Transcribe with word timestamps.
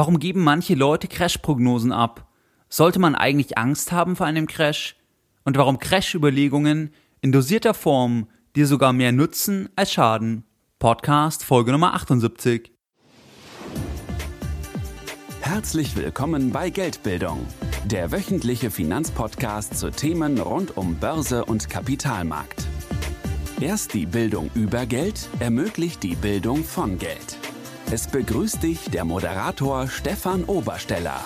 Warum 0.00 0.18
geben 0.18 0.42
manche 0.42 0.74
Leute 0.74 1.08
Crash-Prognosen 1.08 1.92
ab? 1.92 2.26
Sollte 2.70 2.98
man 2.98 3.14
eigentlich 3.14 3.58
Angst 3.58 3.92
haben 3.92 4.16
vor 4.16 4.24
einem 4.24 4.46
Crash? 4.46 4.96
Und 5.44 5.58
warum 5.58 5.78
Crash-Überlegungen 5.78 6.94
in 7.20 7.32
dosierter 7.32 7.74
Form 7.74 8.26
dir 8.56 8.66
sogar 8.66 8.94
mehr 8.94 9.12
nützen 9.12 9.68
als 9.76 9.92
schaden? 9.92 10.44
Podcast 10.78 11.44
Folge 11.44 11.72
Nummer 11.72 11.92
78. 11.92 12.72
Herzlich 15.42 15.94
willkommen 15.96 16.50
bei 16.50 16.70
Geldbildung, 16.70 17.46
der 17.84 18.10
wöchentliche 18.10 18.70
Finanzpodcast 18.70 19.76
zu 19.76 19.90
Themen 19.90 20.38
rund 20.38 20.78
um 20.78 20.94
Börse 20.94 21.44
und 21.44 21.68
Kapitalmarkt. 21.68 22.66
Erst 23.60 23.92
die 23.92 24.06
Bildung 24.06 24.50
über 24.54 24.86
Geld 24.86 25.28
ermöglicht 25.40 26.02
die 26.02 26.14
Bildung 26.14 26.64
von 26.64 26.98
Geld. 26.98 27.36
Es 27.92 28.06
begrüßt 28.06 28.62
dich 28.62 28.88
der 28.90 29.04
Moderator 29.04 29.88
Stefan 29.88 30.44
Obersteller. 30.44 31.24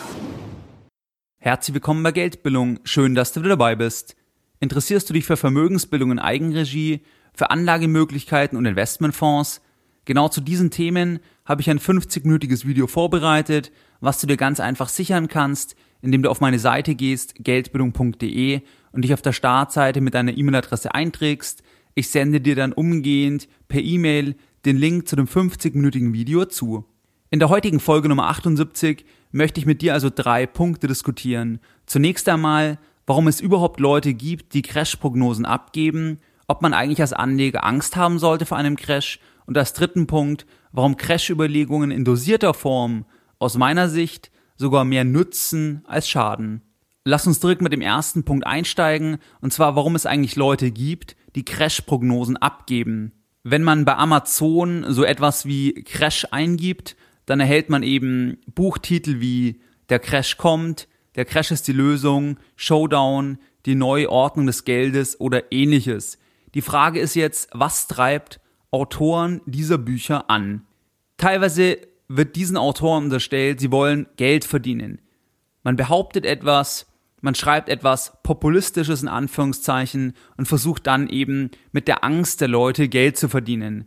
Herzlich 1.38 1.74
willkommen 1.74 2.02
bei 2.02 2.10
Geldbildung. 2.10 2.80
Schön, 2.84 3.14
dass 3.14 3.34
du 3.34 3.40
wieder 3.40 3.50
dabei 3.50 3.76
bist. 3.76 4.16
Interessierst 4.60 5.10
du 5.10 5.12
dich 5.12 5.26
für 5.26 5.36
Vermögensbildung 5.36 6.10
in 6.12 6.18
Eigenregie, 6.18 7.02
für 7.34 7.50
Anlagemöglichkeiten 7.50 8.56
und 8.56 8.64
Investmentfonds? 8.64 9.60
Genau 10.06 10.30
zu 10.30 10.40
diesen 10.40 10.70
Themen 10.70 11.20
habe 11.44 11.60
ich 11.60 11.68
ein 11.68 11.80
50-minütiges 11.80 12.66
Video 12.66 12.86
vorbereitet, 12.86 13.70
was 14.00 14.18
du 14.22 14.26
dir 14.26 14.38
ganz 14.38 14.58
einfach 14.58 14.88
sichern 14.88 15.28
kannst, 15.28 15.76
indem 16.00 16.22
du 16.22 16.30
auf 16.30 16.40
meine 16.40 16.58
Seite 16.58 16.94
gehst, 16.94 17.34
geldbildung.de 17.40 18.62
und 18.92 19.02
dich 19.02 19.12
auf 19.12 19.20
der 19.20 19.32
Startseite 19.32 20.00
mit 20.00 20.14
deiner 20.14 20.34
E-Mail-Adresse 20.34 20.94
einträgst. 20.94 21.62
Ich 21.94 22.08
sende 22.08 22.40
dir 22.40 22.56
dann 22.56 22.72
umgehend 22.72 23.48
per 23.68 23.82
E-Mail 23.82 24.36
den 24.64 24.78
Link 24.78 25.08
zu 25.08 25.16
dem 25.16 25.26
50-minütigen 25.26 26.12
Video 26.12 26.46
zu. 26.46 26.84
In 27.30 27.38
der 27.38 27.48
heutigen 27.48 27.80
Folge 27.80 28.08
Nummer 28.08 28.28
78 28.28 29.04
möchte 29.30 29.60
ich 29.60 29.66
mit 29.66 29.82
dir 29.82 29.92
also 29.92 30.08
drei 30.14 30.46
Punkte 30.46 30.86
diskutieren. 30.86 31.60
Zunächst 31.86 32.28
einmal, 32.28 32.78
warum 33.06 33.28
es 33.28 33.40
überhaupt 33.40 33.80
Leute 33.80 34.14
gibt, 34.14 34.54
die 34.54 34.62
Crash-Prognosen 34.62 35.44
abgeben, 35.44 36.20
ob 36.46 36.62
man 36.62 36.72
eigentlich 36.72 37.00
als 37.00 37.12
Anleger 37.12 37.64
Angst 37.64 37.96
haben 37.96 38.18
sollte 38.18 38.46
vor 38.46 38.56
einem 38.56 38.76
Crash 38.76 39.18
und 39.46 39.58
als 39.58 39.72
dritten 39.72 40.06
Punkt, 40.06 40.46
warum 40.72 40.96
Crash-Überlegungen 40.96 41.90
in 41.90 42.04
dosierter 42.04 42.54
Form 42.54 43.04
aus 43.38 43.58
meiner 43.58 43.88
Sicht 43.88 44.30
sogar 44.56 44.84
mehr 44.84 45.04
nützen 45.04 45.82
als 45.86 46.08
schaden. 46.08 46.62
Lass 47.04 47.26
uns 47.26 47.40
direkt 47.40 47.60
mit 47.60 47.72
dem 47.72 47.82
ersten 47.82 48.24
Punkt 48.24 48.46
einsteigen, 48.46 49.18
und 49.42 49.52
zwar 49.52 49.76
warum 49.76 49.94
es 49.94 50.06
eigentlich 50.06 50.36
Leute 50.36 50.70
gibt, 50.70 51.16
die 51.34 51.44
Crash-Prognosen 51.44 52.38
abgeben. 52.38 53.12
Wenn 53.46 53.62
man 53.62 53.84
bei 53.84 53.94
Amazon 53.96 54.86
so 54.88 55.04
etwas 55.04 55.44
wie 55.44 55.84
Crash 55.84 56.26
eingibt, 56.30 56.96
dann 57.26 57.40
erhält 57.40 57.68
man 57.68 57.82
eben 57.82 58.38
Buchtitel 58.46 59.20
wie 59.20 59.60
Der 59.90 59.98
Crash 59.98 60.38
kommt, 60.38 60.88
Der 61.14 61.26
Crash 61.26 61.50
ist 61.50 61.68
die 61.68 61.72
Lösung, 61.72 62.38
Showdown, 62.56 63.38
die 63.66 63.74
Neuordnung 63.74 64.46
des 64.46 64.64
Geldes 64.64 65.20
oder 65.20 65.52
ähnliches. 65.52 66.18
Die 66.54 66.62
Frage 66.62 67.00
ist 67.00 67.14
jetzt, 67.14 67.50
was 67.52 67.86
treibt 67.86 68.40
Autoren 68.70 69.42
dieser 69.44 69.76
Bücher 69.76 70.30
an? 70.30 70.62
Teilweise 71.18 71.76
wird 72.08 72.36
diesen 72.36 72.56
Autoren 72.56 73.04
unterstellt, 73.04 73.60
sie 73.60 73.70
wollen 73.70 74.06
Geld 74.16 74.46
verdienen. 74.46 75.00
Man 75.62 75.76
behauptet 75.76 76.24
etwas, 76.24 76.86
man 77.24 77.34
schreibt 77.34 77.70
etwas 77.70 78.12
Populistisches 78.22 79.00
in 79.00 79.08
Anführungszeichen 79.08 80.12
und 80.36 80.46
versucht 80.46 80.86
dann 80.86 81.08
eben 81.08 81.50
mit 81.72 81.88
der 81.88 82.04
Angst 82.04 82.42
der 82.42 82.48
Leute 82.48 82.86
Geld 82.86 83.16
zu 83.16 83.30
verdienen. 83.30 83.86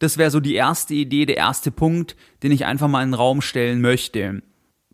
Das 0.00 0.18
wäre 0.18 0.32
so 0.32 0.40
die 0.40 0.56
erste 0.56 0.92
Idee, 0.92 1.24
der 1.24 1.36
erste 1.36 1.70
Punkt, 1.70 2.16
den 2.42 2.50
ich 2.50 2.64
einfach 2.64 2.88
mal 2.88 3.04
in 3.04 3.10
den 3.10 3.14
Raum 3.14 3.42
stellen 3.42 3.80
möchte. 3.80 4.42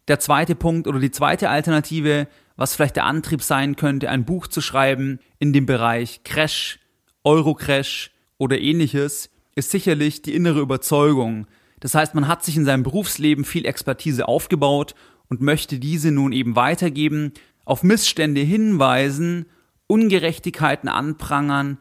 Der 0.09 0.21
zweite 0.21 0.55
Punkt 0.55 0.89
oder 0.89 1.01
die 1.01 1.11
zweite 1.11 1.49
Alternative, 1.49 2.29
was 2.55 2.75
vielleicht 2.75 2.97
der 2.97 3.07
Antrieb 3.07 3.43
sein 3.43 3.77
könnte, 3.77 4.11
ein 4.11 4.27
Buch 4.27 4.47
zu 4.47 4.61
schreiben 4.61 5.19
in 5.39 5.55
dem 5.55 5.65
Bereich 5.65 6.23
Crash, 6.23 6.81
Eurocrash 7.25 8.11
oder 8.37 8.61
ähnliches, 8.61 9.31
ist 9.55 9.71
sicherlich 9.71 10.21
die 10.21 10.35
innere 10.35 10.61
Überzeugung. 10.61 11.47
Das 11.81 11.95
heißt, 11.95 12.15
man 12.15 12.29
hat 12.29 12.45
sich 12.45 12.59
in 12.59 12.67
seinem 12.67 12.83
Berufsleben 12.83 13.47
viel 13.47 13.65
Expertise 13.65 14.29
aufgebaut 14.29 14.95
und 15.31 15.41
möchte 15.41 15.79
diese 15.79 16.11
nun 16.11 16.33
eben 16.33 16.57
weitergeben 16.57 17.33
auf 17.71 17.85
Missstände 17.85 18.41
hinweisen, 18.41 19.47
Ungerechtigkeiten 19.87 20.89
anprangern 20.89 21.79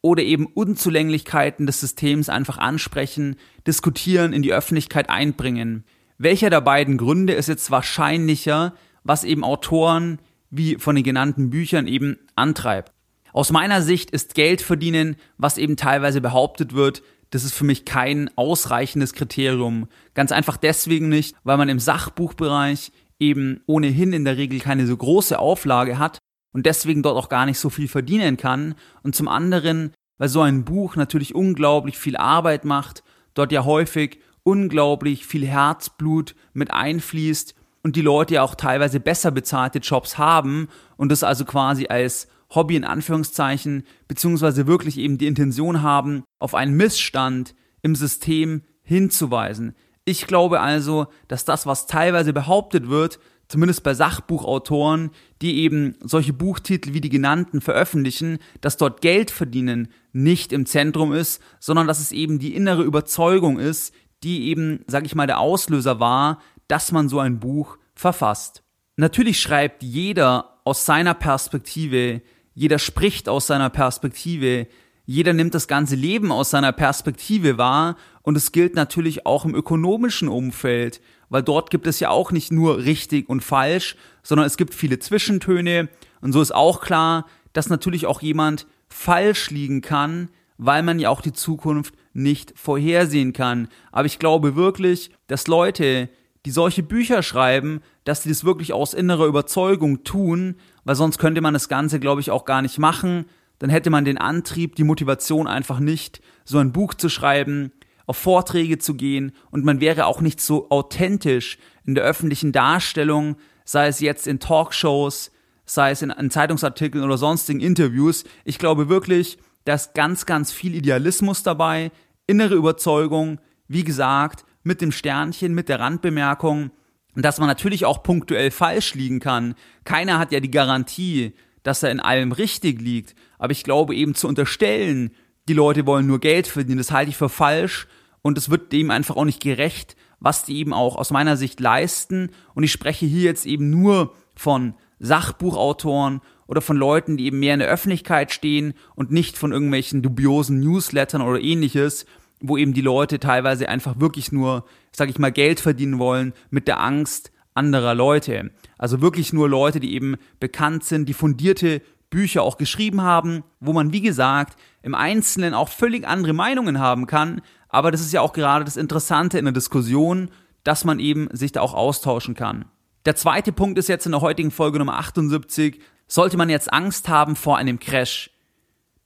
oder 0.00 0.22
eben 0.22 0.46
Unzulänglichkeiten 0.46 1.66
des 1.66 1.80
Systems 1.80 2.28
einfach 2.28 2.58
ansprechen, 2.58 3.34
diskutieren, 3.66 4.32
in 4.32 4.42
die 4.42 4.52
Öffentlichkeit 4.52 5.10
einbringen. 5.10 5.82
Welcher 6.16 6.48
der 6.48 6.60
beiden 6.60 6.96
Gründe 6.96 7.32
ist 7.32 7.48
jetzt 7.48 7.72
wahrscheinlicher, 7.72 8.74
was 9.02 9.24
eben 9.24 9.42
Autoren 9.42 10.20
wie 10.50 10.76
von 10.76 10.94
den 10.94 11.02
genannten 11.02 11.50
Büchern 11.50 11.88
eben 11.88 12.18
antreibt? 12.36 12.92
Aus 13.32 13.50
meiner 13.50 13.82
Sicht 13.82 14.12
ist 14.12 14.36
Geld 14.36 14.62
verdienen, 14.62 15.16
was 15.38 15.58
eben 15.58 15.76
teilweise 15.76 16.20
behauptet 16.20 16.72
wird, 16.72 17.02
das 17.30 17.44
ist 17.44 17.54
für 17.54 17.64
mich 17.64 17.84
kein 17.84 18.30
ausreichendes 18.36 19.14
Kriterium. 19.14 19.88
Ganz 20.14 20.30
einfach 20.30 20.58
deswegen 20.58 21.08
nicht, 21.08 21.34
weil 21.42 21.56
man 21.56 21.70
im 21.70 21.80
Sachbuchbereich 21.80 22.92
eben 23.22 23.60
ohnehin 23.66 24.12
in 24.12 24.24
der 24.24 24.36
Regel 24.36 24.58
keine 24.58 24.86
so 24.86 24.96
große 24.96 25.38
Auflage 25.38 25.98
hat 25.98 26.18
und 26.52 26.66
deswegen 26.66 27.02
dort 27.02 27.16
auch 27.16 27.28
gar 27.28 27.46
nicht 27.46 27.58
so 27.58 27.70
viel 27.70 27.88
verdienen 27.88 28.36
kann. 28.36 28.74
Und 29.02 29.14
zum 29.14 29.28
anderen, 29.28 29.92
weil 30.18 30.28
so 30.28 30.42
ein 30.42 30.64
Buch 30.64 30.96
natürlich 30.96 31.34
unglaublich 31.34 31.96
viel 31.98 32.16
Arbeit 32.16 32.64
macht, 32.64 33.02
dort 33.34 33.52
ja 33.52 33.64
häufig 33.64 34.18
unglaublich 34.42 35.24
viel 35.24 35.46
Herzblut 35.46 36.34
mit 36.52 36.72
einfließt 36.72 37.54
und 37.84 37.96
die 37.96 38.02
Leute 38.02 38.34
ja 38.34 38.42
auch 38.42 38.56
teilweise 38.56 39.00
besser 39.00 39.30
bezahlte 39.30 39.78
Jobs 39.78 40.18
haben 40.18 40.68
und 40.96 41.10
das 41.10 41.22
also 41.22 41.44
quasi 41.44 41.86
als 41.86 42.28
Hobby 42.50 42.76
in 42.76 42.84
Anführungszeichen, 42.84 43.84
beziehungsweise 44.08 44.66
wirklich 44.66 44.98
eben 44.98 45.16
die 45.16 45.26
Intention 45.26 45.82
haben, 45.82 46.24
auf 46.38 46.54
einen 46.54 46.76
Missstand 46.76 47.54
im 47.82 47.94
System 47.94 48.62
hinzuweisen. 48.82 49.74
Ich 50.04 50.26
glaube 50.26 50.60
also, 50.60 51.06
dass 51.28 51.44
das, 51.44 51.66
was 51.66 51.86
teilweise 51.86 52.32
behauptet 52.32 52.88
wird, 52.88 53.18
zumindest 53.48 53.82
bei 53.82 53.94
Sachbuchautoren, 53.94 55.10
die 55.42 55.58
eben 55.58 55.96
solche 56.00 56.32
Buchtitel 56.32 56.94
wie 56.94 57.00
die 57.00 57.10
genannten 57.10 57.60
veröffentlichen, 57.60 58.38
dass 58.60 58.78
dort 58.78 59.00
Geld 59.00 59.30
verdienen 59.30 59.88
nicht 60.12 60.52
im 60.52 60.66
Zentrum 60.66 61.12
ist, 61.12 61.42
sondern 61.60 61.86
dass 61.86 62.00
es 62.00 62.12
eben 62.12 62.38
die 62.38 62.54
innere 62.54 62.82
Überzeugung 62.82 63.58
ist, 63.58 63.94
die 64.22 64.48
eben, 64.48 64.84
sag 64.86 65.04
ich 65.04 65.14
mal, 65.14 65.26
der 65.26 65.38
Auslöser 65.40 66.00
war, 66.00 66.40
dass 66.66 66.92
man 66.92 67.08
so 67.08 67.18
ein 67.18 67.40
Buch 67.40 67.78
verfasst. 67.94 68.62
Natürlich 68.96 69.40
schreibt 69.40 69.82
jeder 69.82 70.60
aus 70.64 70.86
seiner 70.86 71.14
Perspektive, 71.14 72.22
jeder 72.54 72.78
spricht 72.78 73.28
aus 73.28 73.46
seiner 73.46 73.70
Perspektive, 73.70 74.66
jeder 75.04 75.32
nimmt 75.32 75.54
das 75.54 75.66
ganze 75.66 75.96
Leben 75.96 76.30
aus 76.30 76.50
seiner 76.50 76.72
Perspektive 76.72 77.58
wahr 77.58 77.96
und 78.22 78.36
es 78.36 78.52
gilt 78.52 78.74
natürlich 78.74 79.26
auch 79.26 79.44
im 79.44 79.54
ökonomischen 79.54 80.28
Umfeld, 80.28 81.00
weil 81.28 81.42
dort 81.42 81.70
gibt 81.70 81.86
es 81.86 81.98
ja 81.98 82.10
auch 82.10 82.30
nicht 82.30 82.52
nur 82.52 82.78
richtig 82.78 83.28
und 83.28 83.42
falsch, 83.42 83.96
sondern 84.22 84.46
es 84.46 84.56
gibt 84.56 84.74
viele 84.74 84.98
Zwischentöne 84.98 85.88
und 86.20 86.32
so 86.32 86.40
ist 86.40 86.54
auch 86.54 86.80
klar, 86.80 87.26
dass 87.52 87.68
natürlich 87.68 88.06
auch 88.06 88.22
jemand 88.22 88.66
falsch 88.88 89.50
liegen 89.50 89.80
kann, 89.80 90.28
weil 90.56 90.82
man 90.82 91.00
ja 91.00 91.10
auch 91.10 91.20
die 91.20 91.32
Zukunft 91.32 91.94
nicht 92.12 92.52
vorhersehen 92.56 93.32
kann. 93.32 93.68
Aber 93.90 94.06
ich 94.06 94.18
glaube 94.18 94.54
wirklich, 94.54 95.10
dass 95.26 95.48
Leute, 95.48 96.08
die 96.44 96.50
solche 96.50 96.82
Bücher 96.82 97.22
schreiben, 97.22 97.80
dass 98.04 98.22
sie 98.22 98.28
das 98.28 98.44
wirklich 98.44 98.72
aus 98.72 98.94
innerer 98.94 99.26
Überzeugung 99.26 100.04
tun, 100.04 100.56
weil 100.84 100.94
sonst 100.94 101.18
könnte 101.18 101.40
man 101.40 101.54
das 101.54 101.68
Ganze, 101.68 101.98
glaube 101.98 102.20
ich, 102.20 102.30
auch 102.30 102.44
gar 102.44 102.62
nicht 102.62 102.78
machen 102.78 103.26
dann 103.62 103.70
hätte 103.70 103.90
man 103.90 104.04
den 104.04 104.18
Antrieb, 104.18 104.74
die 104.74 104.82
Motivation 104.82 105.46
einfach 105.46 105.78
nicht, 105.78 106.20
so 106.44 106.58
ein 106.58 106.72
Buch 106.72 106.94
zu 106.94 107.08
schreiben, 107.08 107.70
auf 108.06 108.16
Vorträge 108.16 108.78
zu 108.78 108.94
gehen 108.94 109.30
und 109.52 109.64
man 109.64 109.80
wäre 109.80 110.06
auch 110.06 110.20
nicht 110.20 110.40
so 110.40 110.68
authentisch 110.68 111.58
in 111.84 111.94
der 111.94 112.02
öffentlichen 112.02 112.50
Darstellung, 112.50 113.36
sei 113.64 113.86
es 113.86 114.00
jetzt 114.00 114.26
in 114.26 114.40
Talkshows, 114.40 115.30
sei 115.64 115.92
es 115.92 116.02
in, 116.02 116.10
in 116.10 116.28
Zeitungsartikeln 116.28 117.04
oder 117.04 117.16
sonstigen 117.16 117.60
Interviews. 117.60 118.24
Ich 118.44 118.58
glaube 118.58 118.88
wirklich, 118.88 119.38
da 119.64 119.74
ist 119.74 119.94
ganz, 119.94 120.26
ganz 120.26 120.50
viel 120.50 120.74
Idealismus 120.74 121.44
dabei, 121.44 121.92
innere 122.26 122.56
Überzeugung, 122.56 123.40
wie 123.68 123.84
gesagt, 123.84 124.44
mit 124.64 124.80
dem 124.80 124.90
Sternchen, 124.90 125.54
mit 125.54 125.68
der 125.68 125.78
Randbemerkung, 125.78 126.72
dass 127.14 127.38
man 127.38 127.46
natürlich 127.46 127.84
auch 127.84 128.02
punktuell 128.02 128.50
falsch 128.50 128.94
liegen 128.94 129.20
kann. 129.20 129.54
Keiner 129.84 130.18
hat 130.18 130.32
ja 130.32 130.40
die 130.40 130.50
Garantie, 130.50 131.34
dass 131.62 131.82
er 131.82 131.90
in 131.90 132.00
allem 132.00 132.32
richtig 132.32 132.80
liegt. 132.80 133.14
Aber 133.42 133.50
ich 133.50 133.64
glaube 133.64 133.96
eben 133.96 134.14
zu 134.14 134.28
unterstellen, 134.28 135.10
die 135.48 135.52
Leute 135.52 135.84
wollen 135.84 136.06
nur 136.06 136.20
Geld 136.20 136.46
verdienen, 136.46 136.78
das 136.78 136.92
halte 136.92 137.10
ich 137.10 137.16
für 137.16 137.28
falsch 137.28 137.88
und 138.22 138.38
es 138.38 138.50
wird 138.50 138.70
dem 138.70 138.92
einfach 138.92 139.16
auch 139.16 139.24
nicht 139.24 139.42
gerecht, 139.42 139.96
was 140.20 140.44
die 140.44 140.58
eben 140.58 140.72
auch 140.72 140.94
aus 140.94 141.10
meiner 141.10 141.36
Sicht 141.36 141.58
leisten. 141.58 142.30
Und 142.54 142.62
ich 142.62 142.70
spreche 142.70 143.04
hier 143.04 143.22
jetzt 143.22 143.44
eben 143.44 143.68
nur 143.68 144.14
von 144.36 144.74
Sachbuchautoren 145.00 146.20
oder 146.46 146.60
von 146.60 146.76
Leuten, 146.76 147.16
die 147.16 147.26
eben 147.26 147.40
mehr 147.40 147.54
in 147.54 147.58
der 147.58 147.68
Öffentlichkeit 147.68 148.30
stehen 148.30 148.74
und 148.94 149.10
nicht 149.10 149.36
von 149.36 149.50
irgendwelchen 149.50 150.02
dubiosen 150.02 150.60
Newslettern 150.60 151.20
oder 151.20 151.40
ähnliches. 151.40 152.06
wo 152.44 152.56
eben 152.56 152.74
die 152.74 152.80
Leute 152.80 153.18
teilweise 153.18 153.68
einfach 153.68 153.98
wirklich 154.00 154.30
nur, 154.30 154.64
sag 154.92 155.08
ich 155.08 155.18
mal, 155.18 155.32
Geld 155.32 155.58
verdienen 155.58 155.98
wollen 155.98 156.32
mit 156.50 156.68
der 156.68 156.80
Angst 156.80 157.32
anderer 157.54 157.94
Leute. 157.94 158.50
Also 158.78 159.00
wirklich 159.00 159.32
nur 159.32 159.48
Leute, 159.48 159.80
die 159.80 159.94
eben 159.94 160.16
bekannt 160.40 160.84
sind, 160.84 161.08
die 161.08 161.14
fundierte 161.14 161.82
Bücher 162.12 162.42
auch 162.42 162.58
geschrieben 162.58 163.00
haben, 163.00 163.42
wo 163.58 163.72
man, 163.72 163.92
wie 163.92 164.02
gesagt, 164.02 164.56
im 164.82 164.94
Einzelnen 164.94 165.54
auch 165.54 165.68
völlig 165.68 166.06
andere 166.06 166.34
Meinungen 166.34 166.78
haben 166.78 167.08
kann. 167.08 167.40
Aber 167.68 167.90
das 167.90 168.02
ist 168.02 168.12
ja 168.12 168.20
auch 168.20 168.34
gerade 168.34 168.64
das 168.64 168.76
Interessante 168.76 169.38
in 169.38 169.46
der 169.46 169.52
Diskussion, 169.52 170.30
dass 170.62 170.84
man 170.84 171.00
eben 171.00 171.28
sich 171.32 171.50
da 171.50 171.62
auch 171.62 171.74
austauschen 171.74 172.34
kann. 172.34 172.66
Der 173.06 173.16
zweite 173.16 173.50
Punkt 173.50 173.78
ist 173.78 173.88
jetzt 173.88 174.06
in 174.06 174.12
der 174.12 174.20
heutigen 174.20 174.52
Folge 174.52 174.78
Nummer 174.78 174.98
78, 174.98 175.80
sollte 176.06 176.36
man 176.36 176.50
jetzt 176.50 176.72
Angst 176.72 177.08
haben 177.08 177.34
vor 177.34 177.56
einem 177.56 177.80
Crash? 177.80 178.30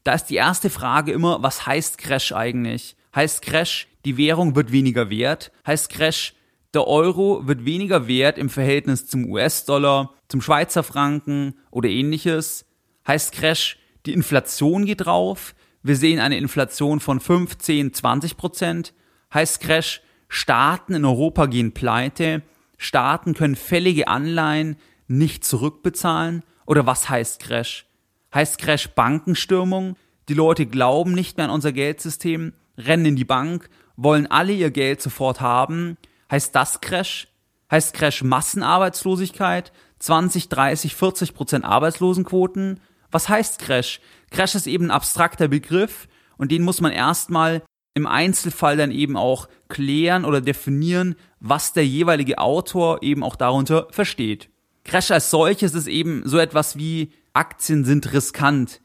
Da 0.05 0.12
ist 0.14 0.26
die 0.26 0.35
erste 0.35 0.69
Frage 0.69 1.12
immer, 1.12 1.43
was 1.43 1.67
heißt 1.67 1.99
Crash 1.99 2.32
eigentlich? 2.32 2.97
Heißt 3.14 3.41
Crash, 3.41 3.88
die 4.05 4.19
Währung 4.19 4.55
wird 4.55 4.73
weniger 4.73 5.09
wert? 5.09 5.52
Heißt 5.67 5.88
Crash, 5.88 6.35
der 6.75 6.87
Euro 6.87 7.47
wird 7.47 7.64
weniger 7.64 8.06
wert 8.09 8.37
im 8.37 8.50
Verhältnis 8.50 9.06
zum 9.06 9.31
US-Dollar, 9.31 10.12
zum 10.29 10.43
Schweizer 10.43 10.82
Franken 10.82 11.55
oder 11.70 11.88
ähnliches? 11.88 12.66
Heißt 13.06 13.32
Crash, 13.32 13.79
die 14.05 14.12
Inflation 14.12 14.85
geht 14.85 15.06
drauf? 15.06 15.55
Wir 15.82 15.97
sehen 15.97 16.19
eine 16.19 16.38
Inflation 16.38 17.00
von 17.00 17.20
15, 17.20 17.94
20 17.94 18.37
Prozent. 18.37 18.94
Heißt 19.32 19.61
Crash, 19.61 20.03
Staaten 20.29 20.94
in 20.94 21.05
Europa 21.05 21.47
gehen 21.47 21.73
pleite, 21.73 22.43
Staaten 22.79 23.35
können 23.35 23.55
fällige 23.55 24.08
Anleihen 24.08 24.76
nicht 25.06 25.44
zurückbezahlen? 25.44 26.43
Oder 26.67 26.87
was 26.87 27.08
heißt 27.08 27.41
Crash? 27.41 27.87
Heißt 28.35 28.58
Crash 28.58 28.88
Bankenstürmung? 28.88 29.97
Die 30.29 30.35
Leute 30.35 30.67
glauben 30.67 31.12
nicht 31.12 31.37
mehr 31.37 31.47
an 31.47 31.52
unser 31.52 31.73
Geldsystem, 31.73 32.52
rennen 32.76 33.06
in 33.06 33.17
die 33.17 33.25
Bank, 33.25 33.70
wollen 33.97 34.26
alle 34.26 34.52
ihr 34.52 34.73
Geld 34.73 35.00
sofort 35.00 35.41
haben. 35.41 35.97
Heißt 36.31 36.55
das 36.56 36.81
Crash? 36.81 37.29
Heißt 37.70 37.94
Crash 37.94 38.25
Massenarbeitslosigkeit? 38.25 39.73
20, 40.00 40.49
30, 40.49 40.94
40 40.97 41.35
Prozent 41.35 41.64
Arbeitslosenquoten? 41.64 42.81
Was 43.11 43.29
heißt 43.29 43.58
Crash? 43.61 44.00
Crash 44.31 44.55
ist 44.55 44.67
eben 44.67 44.87
ein 44.87 44.91
abstrakter 44.91 45.49
Begriff 45.49 46.08
und 46.37 46.53
den 46.53 46.62
muss 46.62 46.81
man 46.81 46.93
erstmal 46.93 47.62
im 47.94 48.06
Einzelfall 48.06 48.76
dann 48.76 48.91
eben 48.91 49.17
auch 49.17 49.49
klären 49.69 50.25
oder 50.25 50.41
definieren, 50.41 51.17
was 51.41 51.73
der 51.73 51.87
jeweilige 51.87 52.38
Autor 52.38 53.03
eben 53.03 53.23
auch 53.23 53.37
darunter 53.37 53.88
versteht. 53.91 54.50
Crash 54.85 55.11
als 55.11 55.31
solches 55.31 55.75
ist 55.75 55.87
eben 55.87 56.23
so 56.25 56.38
etwas 56.38 56.76
wie 56.76 57.12
Aktien 57.32 57.85
sind 57.85 58.12
riskant. 58.12 58.81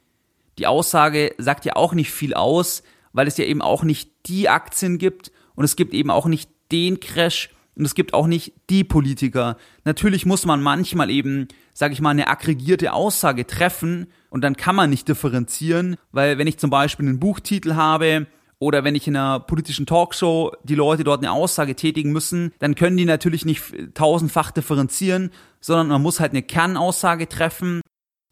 Die 0.58 0.68
Aussage 0.68 1.34
sagt 1.38 1.66
ja 1.66 1.76
auch 1.76 1.94
nicht 1.94 2.12
viel 2.12 2.34
aus, 2.34 2.84
weil 3.14 3.28
es 3.28 3.38
ja 3.38 3.46
eben 3.46 3.62
auch 3.62 3.84
nicht 3.84 4.12
die 4.28 4.50
Aktien 4.50 4.98
gibt 4.98 5.32
und 5.56 5.66
es 5.66 5.76
gibt 5.76 5.94
eben 5.94 6.10
auch 6.10 6.26
nicht 6.26 6.50
den 6.72 7.00
Crash 7.00 7.50
und 7.76 7.86
es 7.86 7.96
gibt 7.96 8.14
auch 8.14 8.28
nicht 8.28 8.54
die 8.70 8.84
Politiker. 8.84 9.58
Natürlich 9.86 10.26
muss 10.26 10.46
man 10.46 10.62
manchmal 10.62 11.10
eben, 11.10 11.48
sag 11.74 11.92
ich 11.92 12.02
mal, 12.02 12.10
eine 12.10 12.28
aggregierte 12.28 12.94
Aussage 12.94 13.48
treffen 13.48 14.08
und 14.30 14.44
dann 14.44 14.58
kann 14.58 14.76
man 14.76 14.90
nicht 14.90 15.08
differenzieren, 15.08 15.96
weil 16.12 16.38
wenn 16.38 16.48
ich 16.48 16.58
zum 16.58 16.70
Beispiel 16.70 17.08
einen 17.08 17.20
Buchtitel 17.20 17.76
habe, 17.76 18.28
oder 18.62 18.84
wenn 18.84 18.94
ich 18.94 19.08
in 19.08 19.16
einer 19.16 19.40
politischen 19.40 19.88
Talkshow 19.88 20.52
die 20.64 20.76
Leute 20.76 21.04
dort 21.04 21.24
eine 21.24 21.32
Aussage 21.32 21.76
tätigen 21.76 22.12
müssen, 22.12 22.54
dann 22.60 22.76
können 22.76 22.96
die 22.96 23.06
natürlich 23.06 23.44
nicht 23.44 23.64
tausendfach 23.96 24.52
differenzieren, 24.52 25.32
sondern 25.62 25.88
man 25.88 26.04
muss 26.04 26.20
halt 26.20 26.32
eine 26.32 26.44
Kernaussage 26.44 27.28
treffen, 27.28 27.82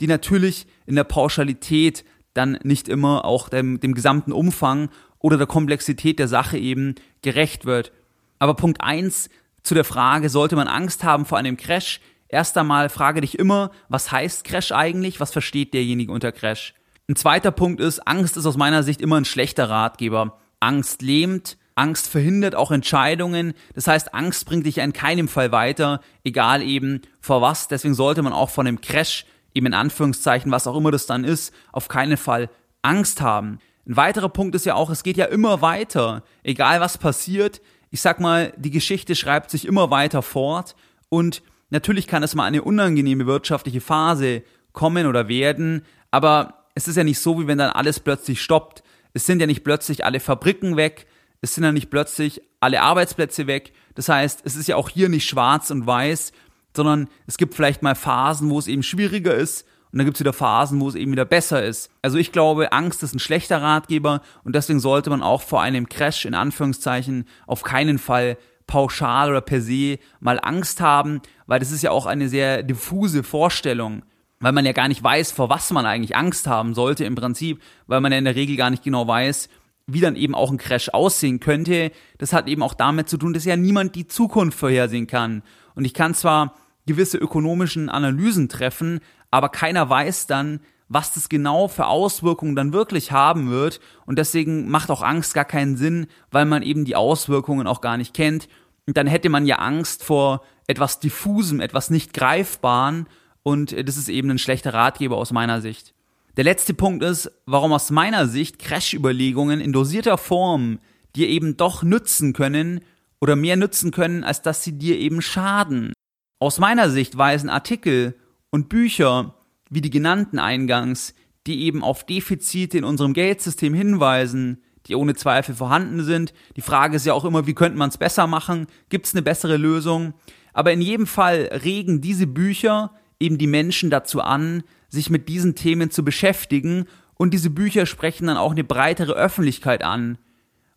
die 0.02 0.06
natürlich 0.06 0.68
in 0.86 0.96
der 0.96 1.04
Pauschalität 1.04 2.06
dann 2.36 2.60
nicht 2.62 2.90
immer 2.90 3.26
auch 3.26 3.50
dem, 3.50 3.80
dem 3.80 3.96
gesamten 3.96 4.32
Umfang 4.32 4.90
oder 5.18 5.38
der 5.38 5.48
Komplexität 5.48 6.20
der 6.20 6.28
Sache 6.28 6.60
eben 6.60 6.94
gerecht 7.24 7.66
wird. 7.66 7.92
Aber 8.40 8.56
Punkt 8.56 8.82
eins 8.82 9.30
zu 9.64 9.76
der 9.76 9.84
Frage, 9.84 10.30
sollte 10.30 10.56
man 10.56 10.68
Angst 10.68 11.04
haben 11.04 11.26
vor 11.26 11.38
einem 11.38 11.58
Crash? 11.58 12.00
Erst 12.30 12.58
einmal 12.58 12.90
frage 12.90 13.22
dich 13.22 13.38
immer, 13.38 13.72
was 13.90 14.12
heißt 14.12 14.44
Crash 14.44 14.72
eigentlich? 14.72 15.20
Was 15.20 15.32
versteht 15.32 15.74
derjenige 15.74 16.12
unter 16.12 16.32
Crash? 16.32 16.74
Ein 17.10 17.16
zweiter 17.16 17.52
Punkt 17.52 17.82
ist, 17.82 18.08
Angst 18.08 18.38
ist 18.38 18.46
aus 18.46 18.56
meiner 18.56 18.84
Sicht 18.84 19.02
immer 19.02 19.18
ein 19.18 19.26
schlechter 19.26 19.70
Ratgeber. 19.70 20.40
Angst 20.60 21.02
lähmt, 21.02 21.58
Angst 21.76 22.08
verhindert 22.08 22.56
auch 22.56 22.72
Entscheidungen. 22.72 23.54
Das 23.74 23.88
heißt, 23.88 24.14
Angst 24.14 24.46
bringt 24.46 24.66
dich 24.66 24.78
in 24.78 24.94
keinem 24.94 25.28
Fall 25.28 25.52
weiter, 25.52 26.02
egal 26.24 26.62
eben 26.62 27.02
vor 27.20 27.42
was. 27.42 27.68
Deswegen 27.68 27.96
sollte 27.96 28.22
man 28.22 28.34
auch 28.34 28.50
von 28.50 28.66
dem 28.66 28.82
Crash, 28.82 29.26
eben 29.54 29.66
in 29.66 29.74
Anführungszeichen, 29.74 30.52
was 30.52 30.68
auch 30.68 30.78
immer 30.78 30.92
das 30.92 31.08
dann 31.08 31.24
ist, 31.24 31.54
auf 31.72 31.88
keinen 31.88 32.18
Fall 32.18 32.50
Angst 32.84 33.22
haben. 33.22 33.60
Ein 33.88 33.98
weiterer 33.98 34.30
Punkt 34.30 34.54
ist 34.54 34.68
ja 34.68 34.76
auch, 34.76 34.92
es 34.92 35.02
geht 35.02 35.18
ja 35.18 35.26
immer 35.26 35.62
weiter. 35.62 36.24
Egal 36.44 36.80
was 36.80 37.00
passiert, 37.00 37.60
ich 37.92 38.02
sag 38.02 38.20
mal, 38.20 38.54
die 38.58 38.72
Geschichte 38.72 39.16
schreibt 39.16 39.50
sich 39.52 39.66
immer 39.66 39.92
weiter 39.92 40.22
fort 40.22 40.76
und 41.10 41.42
natürlich 41.70 42.08
kann 42.08 42.24
es 42.24 42.36
mal 42.36 42.46
eine 42.46 42.64
unangenehme 42.64 43.26
wirtschaftliche 43.26 43.82
Phase 43.82 44.44
kommen 44.74 45.08
oder 45.08 45.28
werden, 45.28 45.84
aber 46.12 46.66
es 46.76 46.88
ist 46.88 46.96
ja 46.96 47.04
nicht 47.04 47.20
so, 47.20 47.40
wie 47.40 47.48
wenn 47.48 47.58
dann 47.58 47.72
alles 47.72 48.00
plötzlich 48.00 48.42
stoppt. 48.42 48.84
Es 49.14 49.26
sind 49.26 49.40
ja 49.40 49.48
nicht 49.48 49.64
plötzlich 49.64 50.06
alle 50.06 50.20
Fabriken 50.20 50.78
weg, 50.78 51.08
es 51.42 51.56
sind 51.56 51.64
ja 51.64 51.72
nicht 51.72 51.90
plötzlich 51.90 52.42
alle 52.60 52.82
Arbeitsplätze 52.82 53.48
weg. 53.48 53.74
Das 53.96 54.10
heißt, 54.10 54.42
es 54.44 54.56
ist 54.56 54.68
ja 54.68 54.76
auch 54.76 54.90
hier 54.90 55.10
nicht 55.10 55.28
schwarz 55.28 55.72
und 55.72 55.88
weiß, 55.88 56.32
sondern 56.76 57.10
es 57.28 57.38
gibt 57.38 57.56
vielleicht 57.56 57.82
mal 57.82 57.96
Phasen, 57.96 58.50
wo 58.50 58.60
es 58.60 58.68
eben 58.68 58.84
schwieriger 58.84 59.34
ist 59.34 59.66
und 59.92 59.98
dann 59.98 60.06
gibt 60.06 60.18
es 60.18 60.22
wieder 60.22 60.34
Phasen, 60.34 60.80
wo 60.80 60.88
es 60.88 60.96
eben 60.96 61.12
wieder 61.12 61.26
besser 61.26 61.64
ist. 61.64 61.90
Also 62.02 62.18
ich 62.18 62.32
glaube, 62.32 62.72
Angst 62.72 63.02
ist 63.04 63.16
ein 63.16 63.20
schlechter 63.20 63.62
Ratgeber 63.62 64.22
und 64.44 64.56
deswegen 64.56 64.80
sollte 64.80 65.10
man 65.10 65.24
auch 65.24 65.42
vor 65.42 65.62
einem 65.62 65.90
Crash 65.90 66.26
in 66.26 66.36
Anführungszeichen 66.36 67.26
auf 67.48 67.64
keinen 67.64 67.98
Fall 67.98 68.38
pauschal 68.68 69.32
oder 69.32 69.42
per 69.42 69.62
se 69.62 69.98
mal 70.20 70.40
Angst 70.42 70.80
haben, 70.80 71.22
weil 71.48 71.60
das 71.60 71.72
ist 71.72 71.82
ja 71.82 71.90
auch 71.90 72.06
eine 72.06 72.30
sehr 72.30 72.62
diffuse 72.62 73.24
Vorstellung 73.24 74.04
weil 74.40 74.54
man 74.54 74.66
ja 74.66 74.72
gar 74.72 74.88
nicht 74.88 75.04
weiß, 75.04 75.32
vor 75.32 75.50
was 75.50 75.72
man 75.72 75.86
eigentlich 75.86 76.16
Angst 76.16 76.48
haben 76.48 76.74
sollte 76.74 77.06
im 77.06 77.16
Prinzip, 77.16 77.62
weil 77.88 78.02
man 78.02 78.12
ja 78.12 78.18
in 78.18 78.26
der 78.26 78.36
Regel 78.36 78.56
gar 78.56 78.70
nicht 78.70 78.84
genau 78.84 79.08
weiß, 79.08 79.50
wie 79.88 80.02
dann 80.02 80.16
eben 80.16 80.36
auch 80.36 80.52
ein 80.52 80.58
Crash 80.58 80.90
aussehen 80.90 81.40
könnte. 81.40 81.92
Das 82.18 82.34
hat 82.34 82.48
eben 82.48 82.64
auch 82.64 82.74
damit 82.74 83.10
zu 83.10 83.18
tun, 83.18 83.34
dass 83.34 83.46
ja 83.46 83.56
niemand 83.56 83.96
die 83.96 84.08
Zukunft 84.08 84.58
vorhersehen 84.58 85.08
kann. 85.08 85.44
Und 85.76 85.86
ich 85.86 85.94
kann 85.94 86.14
zwar 86.14 86.56
gewisse 86.86 87.18
ökonomischen 87.18 87.90
Analysen 87.90 88.50
treffen, 88.50 89.00
aber 89.32 89.50
keiner 89.50 89.90
weiß 89.90 90.28
dann, 90.28 90.60
was 90.88 91.14
das 91.14 91.30
genau 91.30 91.68
für 91.68 91.86
Auswirkungen 91.86 92.56
dann 92.56 92.74
wirklich 92.74 93.12
haben 93.12 93.50
wird. 93.52 93.80
Und 94.06 94.18
deswegen 94.18 94.70
macht 94.70 94.90
auch 94.90 95.04
Angst 95.04 95.34
gar 95.36 95.46
keinen 95.46 95.78
Sinn, 95.78 96.08
weil 96.32 96.46
man 96.46 96.64
eben 96.64 96.84
die 96.84 96.96
Auswirkungen 96.96 97.68
auch 97.68 97.82
gar 97.82 97.98
nicht 97.98 98.14
kennt. 98.14 98.50
Und 98.88 98.98
dann 98.98 99.06
hätte 99.06 99.30
man 99.30 99.46
ja 99.46 99.58
Angst 99.58 100.04
vor 100.04 100.42
etwas 100.66 101.00
Diffusem, 101.00 101.60
etwas 101.60 101.90
nicht 101.90 102.14
Greifbaren 102.14 103.08
und 103.44 103.72
das 103.88 103.98
ist 103.98 104.10
eben 104.10 104.30
ein 104.30 104.38
schlechter 104.38 104.74
Ratgeber 104.74 105.18
aus 105.18 105.32
meiner 105.32 105.62
Sicht. 105.62 105.94
Der 106.38 106.44
letzte 106.44 106.74
Punkt 106.74 107.04
ist, 107.04 107.32
warum 107.46 107.74
aus 107.74 107.90
meiner 107.90 108.28
Sicht 108.28 108.60
Crash-Überlegungen 108.60 109.60
in 109.60 109.74
dosierter 109.74 110.18
Form 110.18 110.80
dir 111.16 111.28
eben 111.28 111.58
doch 111.58 111.82
nützen 111.82 112.34
können 112.34 112.82
oder 113.20 113.36
mehr 113.36 113.58
nützen 113.58 113.92
können, 113.92 114.24
als 114.24 114.42
dass 114.42 114.64
sie 114.64 114.78
dir 114.78 115.00
eben 115.00 115.22
schaden. 115.22 115.94
Aus 116.40 116.60
meiner 116.60 116.90
Sicht 116.90 117.18
weisen 117.18 117.50
Artikel 117.50 118.16
und 118.52 118.70
Bücher, 118.70 119.36
wie 119.70 119.82
die 119.82 119.90
genannten 119.90 120.40
eingangs, 120.40 121.14
die 121.48 121.64
eben 121.64 121.84
auf 121.84 122.06
Defizite 122.06 122.78
in 122.78 122.84
unserem 122.84 123.14
Geldsystem 123.14 123.74
hinweisen, 123.74 124.62
die 124.88 124.96
ohne 124.96 125.16
Zweifel 125.16 125.56
vorhanden 125.56 126.04
sind. 126.04 126.34
Die 126.56 126.62
Frage 126.62 126.96
ist 126.96 127.06
ja 127.06 127.14
auch 127.14 127.26
immer, 127.26 127.48
wie 127.48 127.54
könnte 127.54 127.78
man 127.78 127.90
es 127.90 127.98
besser 127.98 128.28
machen? 128.28 128.68
Gibt 128.90 129.06
es 129.06 129.14
eine 129.14 129.22
bessere 129.22 129.58
Lösung? 129.58 130.14
Aber 130.54 130.72
in 130.72 130.82
jedem 130.82 131.08
Fall 131.08 131.50
regen 131.64 132.02
diese 132.02 132.28
Bücher 132.28 132.94
eben 133.20 133.38
die 133.38 133.48
Menschen 133.48 133.90
dazu 133.90 134.22
an, 134.22 134.64
sich 134.90 135.10
mit 135.10 135.30
diesen 135.30 135.56
Themen 135.56 135.92
zu 135.92 136.04
beschäftigen 136.04 136.86
und 137.16 137.34
diese 137.34 137.50
Bücher 137.50 137.86
sprechen 137.86 138.28
dann 138.28 138.38
auch 138.38 138.52
eine 138.52 138.64
breitere 138.64 139.14
Öffentlichkeit 139.14 139.84
an, 139.84 140.18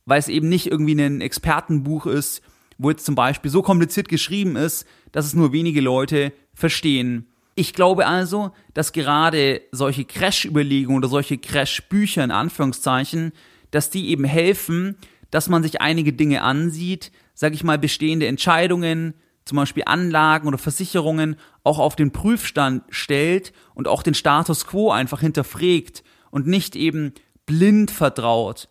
weil 0.05 0.19
es 0.19 0.29
eben 0.29 0.49
nicht 0.49 0.67
irgendwie 0.67 1.01
ein 1.01 1.21
Expertenbuch 1.21 2.07
ist, 2.07 2.43
wo 2.79 2.91
jetzt 2.91 3.07
zum 3.07 3.15
Beispiel 3.15 3.51
so 3.51 3.63
kompliziert 3.63 4.09
geschrieben 4.09 4.57
ist, 4.57 4.87
dass 5.13 5.25
es 5.25 5.35
nur 5.35 5.53
wenige 5.53 5.81
Leute 5.81 6.33
verstehen. 6.53 7.29
Ich 7.55 7.75
glaube 7.75 8.07
also, 8.07 8.53
dass 8.73 8.93
gerade 8.93 9.61
solche 9.73 10.05
Crash-Überlegungen 10.05 10.99
oder 10.99 11.09
solche 11.09 11.39
Crash-Bücher 11.39 12.25
in 12.25 12.31
Anführungszeichen, 12.31 13.33
dass 13.71 13.91
die 13.91 14.09
eben 14.09 14.25
helfen, 14.25 14.97
dass 15.31 15.49
man 15.49 15.63
sich 15.63 15.81
einige 15.81 16.13
Dinge 16.13 16.43
ansieht, 16.43 17.13
sag 17.35 17.55
ich 17.55 17.65
mal, 17.65 17.79
bestehende 17.79 18.27
Entscheidungen, 18.27 19.15
zum 19.45 19.57
Beispiel 19.57 19.83
Anlagen 19.87 20.47
oder 20.47 20.59
Versicherungen 20.59 21.37
auch 21.65 21.79
auf 21.79 21.97
den 21.97 22.13
Prüfstand 22.13 22.85
stellt 22.91 23.53
und 23.75 23.89
auch 23.89 24.03
den 24.03 24.15
Status 24.15 24.67
quo 24.67 24.91
einfach 24.91 25.21
hinterfragt 25.21 26.05
und 26.31 26.47
nicht 26.47 26.77
eben 26.77 27.13
blind 27.45 27.91
vertraut, 27.91 28.69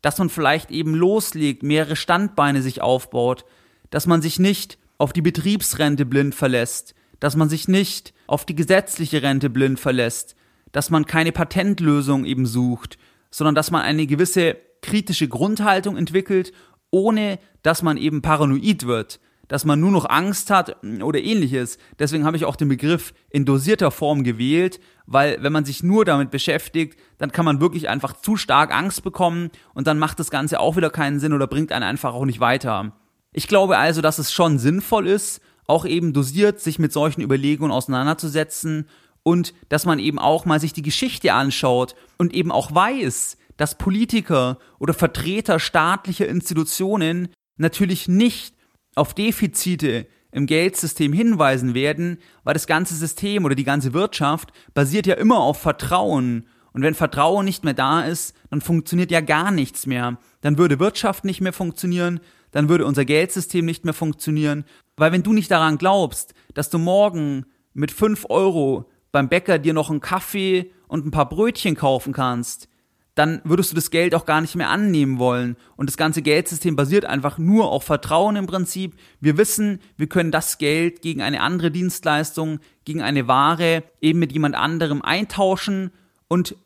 dass 0.00 0.18
man 0.18 0.30
vielleicht 0.30 0.70
eben 0.70 0.94
loslegt, 0.94 1.62
mehrere 1.62 1.96
Standbeine 1.96 2.62
sich 2.62 2.80
aufbaut, 2.80 3.44
dass 3.90 4.06
man 4.06 4.22
sich 4.22 4.38
nicht 4.38 4.78
auf 4.98 5.12
die 5.12 5.22
Betriebsrente 5.22 6.06
blind 6.06 6.34
verlässt, 6.34 6.94
dass 7.20 7.36
man 7.36 7.48
sich 7.48 7.68
nicht 7.68 8.14
auf 8.26 8.44
die 8.44 8.54
gesetzliche 8.54 9.22
Rente 9.22 9.50
blind 9.50 9.80
verlässt, 9.80 10.36
dass 10.72 10.90
man 10.90 11.06
keine 11.06 11.32
Patentlösung 11.32 12.24
eben 12.24 12.46
sucht, 12.46 12.98
sondern 13.30 13.54
dass 13.54 13.70
man 13.70 13.82
eine 13.82 14.06
gewisse 14.06 14.56
kritische 14.82 15.28
Grundhaltung 15.28 15.96
entwickelt, 15.96 16.52
ohne 16.90 17.38
dass 17.62 17.82
man 17.82 17.96
eben 17.96 18.22
paranoid 18.22 18.86
wird, 18.86 19.20
dass 19.48 19.64
man 19.64 19.80
nur 19.80 19.90
noch 19.90 20.08
Angst 20.08 20.50
hat 20.50 20.76
oder 21.02 21.20
ähnliches. 21.20 21.78
Deswegen 21.98 22.24
habe 22.24 22.36
ich 22.36 22.44
auch 22.44 22.56
den 22.56 22.68
Begriff 22.68 23.14
in 23.30 23.44
dosierter 23.44 23.90
Form 23.90 24.24
gewählt, 24.24 24.80
weil 25.06 25.42
wenn 25.42 25.52
man 25.52 25.64
sich 25.64 25.82
nur 25.82 26.04
damit 26.04 26.30
beschäftigt, 26.30 26.98
dann 27.18 27.32
kann 27.32 27.44
man 27.44 27.60
wirklich 27.60 27.88
einfach 27.88 28.14
zu 28.20 28.36
stark 28.36 28.74
Angst 28.74 29.02
bekommen 29.02 29.50
und 29.74 29.86
dann 29.86 29.98
macht 29.98 30.18
das 30.18 30.30
Ganze 30.30 30.60
auch 30.60 30.76
wieder 30.76 30.90
keinen 30.90 31.20
Sinn 31.20 31.32
oder 31.32 31.46
bringt 31.46 31.72
einen 31.72 31.84
einfach 31.84 32.14
auch 32.14 32.24
nicht 32.24 32.40
weiter. 32.40 32.92
Ich 33.32 33.48
glaube 33.48 33.78
also, 33.78 34.00
dass 34.00 34.18
es 34.18 34.32
schon 34.32 34.58
sinnvoll 34.58 35.06
ist, 35.06 35.40
auch 35.66 35.84
eben 35.84 36.12
dosiert 36.12 36.60
sich 36.60 36.78
mit 36.78 36.92
solchen 36.92 37.22
Überlegungen 37.22 37.72
auseinanderzusetzen 37.72 38.88
und 39.22 39.54
dass 39.68 39.86
man 39.86 39.98
eben 39.98 40.18
auch 40.18 40.44
mal 40.44 40.60
sich 40.60 40.72
die 40.72 40.82
Geschichte 40.82 41.32
anschaut 41.32 41.96
und 42.16 42.34
eben 42.34 42.52
auch 42.52 42.74
weiß, 42.74 43.36
dass 43.56 43.78
Politiker 43.78 44.58
oder 44.78 44.94
Vertreter 44.94 45.58
staatlicher 45.58 46.28
Institutionen 46.28 47.28
natürlich 47.56 48.06
nicht 48.06 48.54
auf 48.94 49.14
Defizite 49.14 50.06
im 50.30 50.46
Geldsystem 50.46 51.12
hinweisen 51.12 51.74
werden, 51.74 52.18
weil 52.44 52.54
das 52.54 52.66
ganze 52.66 52.94
System 52.94 53.44
oder 53.44 53.54
die 53.54 53.64
ganze 53.64 53.94
Wirtschaft 53.94 54.52
basiert 54.74 55.06
ja 55.06 55.14
immer 55.14 55.38
auf 55.38 55.58
Vertrauen. 55.58 56.46
Und 56.72 56.82
wenn 56.82 56.94
Vertrauen 56.94 57.46
nicht 57.46 57.64
mehr 57.64 57.74
da 57.74 58.02
ist, 58.02 58.36
dann 58.50 58.60
funktioniert 58.60 59.10
ja 59.10 59.22
gar 59.22 59.50
nichts 59.50 59.86
mehr. 59.86 60.18
Dann 60.42 60.58
würde 60.58 60.78
Wirtschaft 60.78 61.24
nicht 61.24 61.40
mehr 61.40 61.54
funktionieren, 61.54 62.20
dann 62.50 62.68
würde 62.68 62.84
unser 62.84 63.06
Geldsystem 63.06 63.64
nicht 63.64 63.84
mehr 63.86 63.94
funktionieren. 63.94 64.64
Weil 64.96 65.12
wenn 65.12 65.22
du 65.22 65.32
nicht 65.32 65.50
daran 65.50 65.78
glaubst, 65.78 66.34
dass 66.54 66.70
du 66.70 66.78
morgen 66.78 67.46
mit 67.74 67.90
fünf 67.90 68.26
Euro 68.28 68.90
beim 69.12 69.28
Bäcker 69.28 69.58
dir 69.58 69.74
noch 69.74 69.90
einen 69.90 70.00
Kaffee 70.00 70.72
und 70.88 71.06
ein 71.06 71.10
paar 71.10 71.28
Brötchen 71.28 71.74
kaufen 71.74 72.12
kannst, 72.12 72.68
dann 73.16 73.40
würdest 73.44 73.72
du 73.72 73.74
das 73.74 73.90
Geld 73.90 74.14
auch 74.14 74.26
gar 74.26 74.42
nicht 74.42 74.56
mehr 74.56 74.68
annehmen 74.68 75.18
wollen. 75.18 75.56
Und 75.76 75.88
das 75.88 75.96
ganze 75.96 76.20
Geldsystem 76.20 76.76
basiert 76.76 77.06
einfach 77.06 77.38
nur 77.38 77.70
auf 77.70 77.84
Vertrauen 77.84 78.36
im 78.36 78.46
Prinzip. 78.46 78.94
Wir 79.20 79.38
wissen, 79.38 79.80
wir 79.96 80.06
können 80.06 80.30
das 80.30 80.58
Geld 80.58 81.00
gegen 81.00 81.22
eine 81.22 81.40
andere 81.40 81.70
Dienstleistung, 81.70 82.60
gegen 82.84 83.00
eine 83.00 83.26
Ware 83.26 83.84
eben 84.02 84.18
mit 84.18 84.32
jemand 84.32 84.54
anderem 84.54 85.00
eintauschen 85.00 85.92
und 86.28 86.56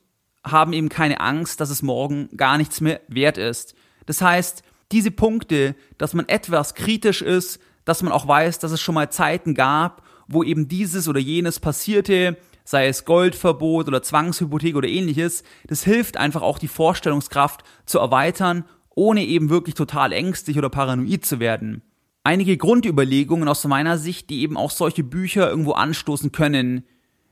haben 0.44 0.72
eben 0.72 0.88
keine 0.88 1.20
Angst, 1.20 1.60
dass 1.60 1.70
es 1.70 1.82
morgen 1.82 2.28
gar 2.36 2.58
nichts 2.58 2.80
mehr 2.80 3.00
wert 3.06 3.38
ist. 3.38 3.76
Das 4.06 4.20
heißt, 4.20 4.64
diese 4.90 5.12
Punkte, 5.12 5.76
dass 5.98 6.14
man 6.14 6.28
etwas 6.28 6.74
kritisch 6.74 7.22
ist, 7.22 7.60
dass 7.90 8.04
man 8.04 8.12
auch 8.12 8.28
weiß, 8.28 8.60
dass 8.60 8.70
es 8.70 8.80
schon 8.80 8.94
mal 8.94 9.10
Zeiten 9.10 9.52
gab, 9.52 10.04
wo 10.28 10.44
eben 10.44 10.68
dieses 10.68 11.08
oder 11.08 11.18
jenes 11.18 11.58
passierte, 11.58 12.36
sei 12.62 12.86
es 12.86 13.04
Goldverbot 13.04 13.88
oder 13.88 14.00
Zwangshypothek 14.00 14.76
oder 14.76 14.86
ähnliches, 14.86 15.42
das 15.66 15.82
hilft 15.82 16.16
einfach 16.16 16.42
auch 16.42 16.60
die 16.60 16.68
Vorstellungskraft 16.68 17.64
zu 17.86 17.98
erweitern, 17.98 18.64
ohne 18.94 19.24
eben 19.24 19.50
wirklich 19.50 19.74
total 19.74 20.12
ängstlich 20.12 20.56
oder 20.56 20.68
paranoid 20.68 21.24
zu 21.24 21.40
werden. 21.40 21.82
Einige 22.22 22.56
Grundüberlegungen 22.56 23.48
aus 23.48 23.64
meiner 23.64 23.98
Sicht, 23.98 24.30
die 24.30 24.42
eben 24.42 24.56
auch 24.56 24.70
solche 24.70 25.02
Bücher 25.02 25.50
irgendwo 25.50 25.72
anstoßen 25.72 26.30
können. 26.30 26.84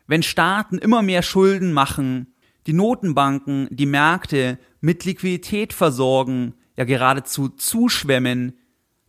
Wenn 0.08 0.24
Staaten 0.24 0.78
immer 0.78 1.02
mehr 1.02 1.22
Schulden 1.22 1.72
machen, 1.72 2.34
die 2.66 2.72
Notenbanken, 2.72 3.68
die 3.70 3.86
Märkte 3.86 4.58
mit 4.80 5.04
Liquidität 5.04 5.72
versorgen, 5.72 6.54
ja 6.76 6.82
geradezu 6.82 7.48
zuschwemmen, 7.48 8.54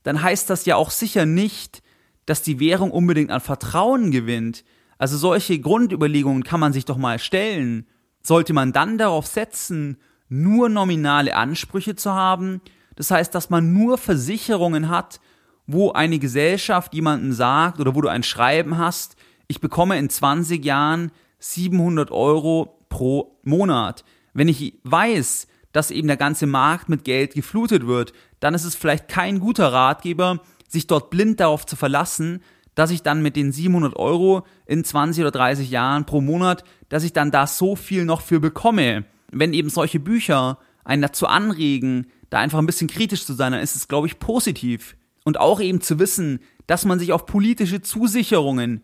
dann 0.04 0.22
heißt 0.22 0.50
das 0.50 0.66
ja 0.66 0.76
auch 0.76 0.92
sicher 0.92 1.26
nicht, 1.26 1.82
dass 2.26 2.42
die 2.42 2.60
Währung 2.60 2.92
unbedingt 2.92 3.32
an 3.32 3.42
Vertrauen 3.42 4.12
gewinnt, 4.12 4.64
also 5.00 5.18
solche 5.18 5.60
Grundüberlegungen 5.60 6.44
kann 6.44 6.60
man 6.60 6.74
sich 6.74 6.86
doch 6.86 6.98
mal 6.98 7.20
stellen. 7.20 7.88
Sollte 8.22 8.54
man 8.54 8.74
dann 8.74 8.98
darauf 8.98 9.26
setzen, 9.26 9.98
nur 10.28 10.68
nominale 10.68 11.36
Ansprüche 11.36 11.96
zu 11.96 12.14
haben? 12.14 12.62
Das 12.96 13.10
heißt, 13.10 13.34
dass 13.34 13.50
man 13.50 13.72
nur 13.72 13.98
Versicherungen 13.98 14.90
hat, 14.90 15.22
wo 15.66 15.94
eine 15.94 16.20
Gesellschaft 16.20 16.94
jemanden 16.94 17.32
sagt 17.32 17.80
oder 17.80 17.96
wo 17.96 18.02
du 18.02 18.10
ein 18.10 18.24
Schreiben 18.24 18.78
hast, 18.78 19.16
ich 19.48 19.62
bekomme 19.62 19.98
in 19.98 20.10
20 20.10 20.64
Jahren 20.64 21.12
700 21.40 22.12
Euro 22.12 22.86
pro 22.90 23.40
Monat. 23.44 24.04
Wenn 24.34 24.50
ich 24.50 24.80
weiß, 24.84 25.48
dass 25.72 25.92
eben 25.92 26.08
der 26.08 26.18
ganze 26.18 26.46
Markt 26.46 26.90
mit 26.90 27.06
Geld 27.06 27.36
geflutet 27.36 27.88
wird, 27.88 28.12
dann 28.40 28.54
ist 28.54 28.64
es 28.64 28.76
vielleicht 28.76 29.08
kein 29.08 29.40
guter 29.40 29.72
Ratgeber, 29.72 30.42
sich 30.68 30.88
dort 30.88 31.10
blind 31.10 31.40
darauf 31.40 31.66
zu 31.66 31.76
verlassen, 31.76 32.42
dass 32.76 32.92
ich 32.92 33.04
dann 33.04 33.22
mit 33.22 33.36
den 33.36 33.52
700 33.52 33.96
Euro 33.98 34.46
in 34.66 34.84
20 34.84 35.24
oder 35.24 35.32
30 35.32 35.70
Jahren 35.70 36.06
pro 36.06 36.22
Monat, 36.22 36.64
dass 36.88 37.04
ich 37.04 37.12
dann 37.12 37.32
da 37.32 37.48
so 37.48 37.76
viel 37.76 38.06
noch 38.06 38.22
für 38.22 38.40
bekomme. 38.40 39.06
Wenn 39.32 39.54
eben 39.54 39.70
solche 39.70 40.00
Bücher 40.00 40.60
einen 40.86 41.02
dazu 41.02 41.28
anregen, 41.28 42.08
da 42.30 42.40
einfach 42.40 42.60
ein 42.60 42.66
bisschen 42.66 42.88
kritisch 42.88 43.26
zu 43.26 43.34
sein, 43.34 43.52
dann 43.52 43.62
ist 43.62 43.76
es, 43.76 43.88
glaube 43.88 44.08
ich, 44.08 44.20
positiv. 44.20 44.96
Und 45.26 45.40
auch 45.40 45.60
eben 45.60 45.82
zu 45.82 46.00
wissen, 46.00 46.40
dass 46.68 46.86
man 46.86 47.00
sich 47.00 47.12
auf 47.12 47.26
politische 47.26 47.82
Zusicherungen 47.82 48.82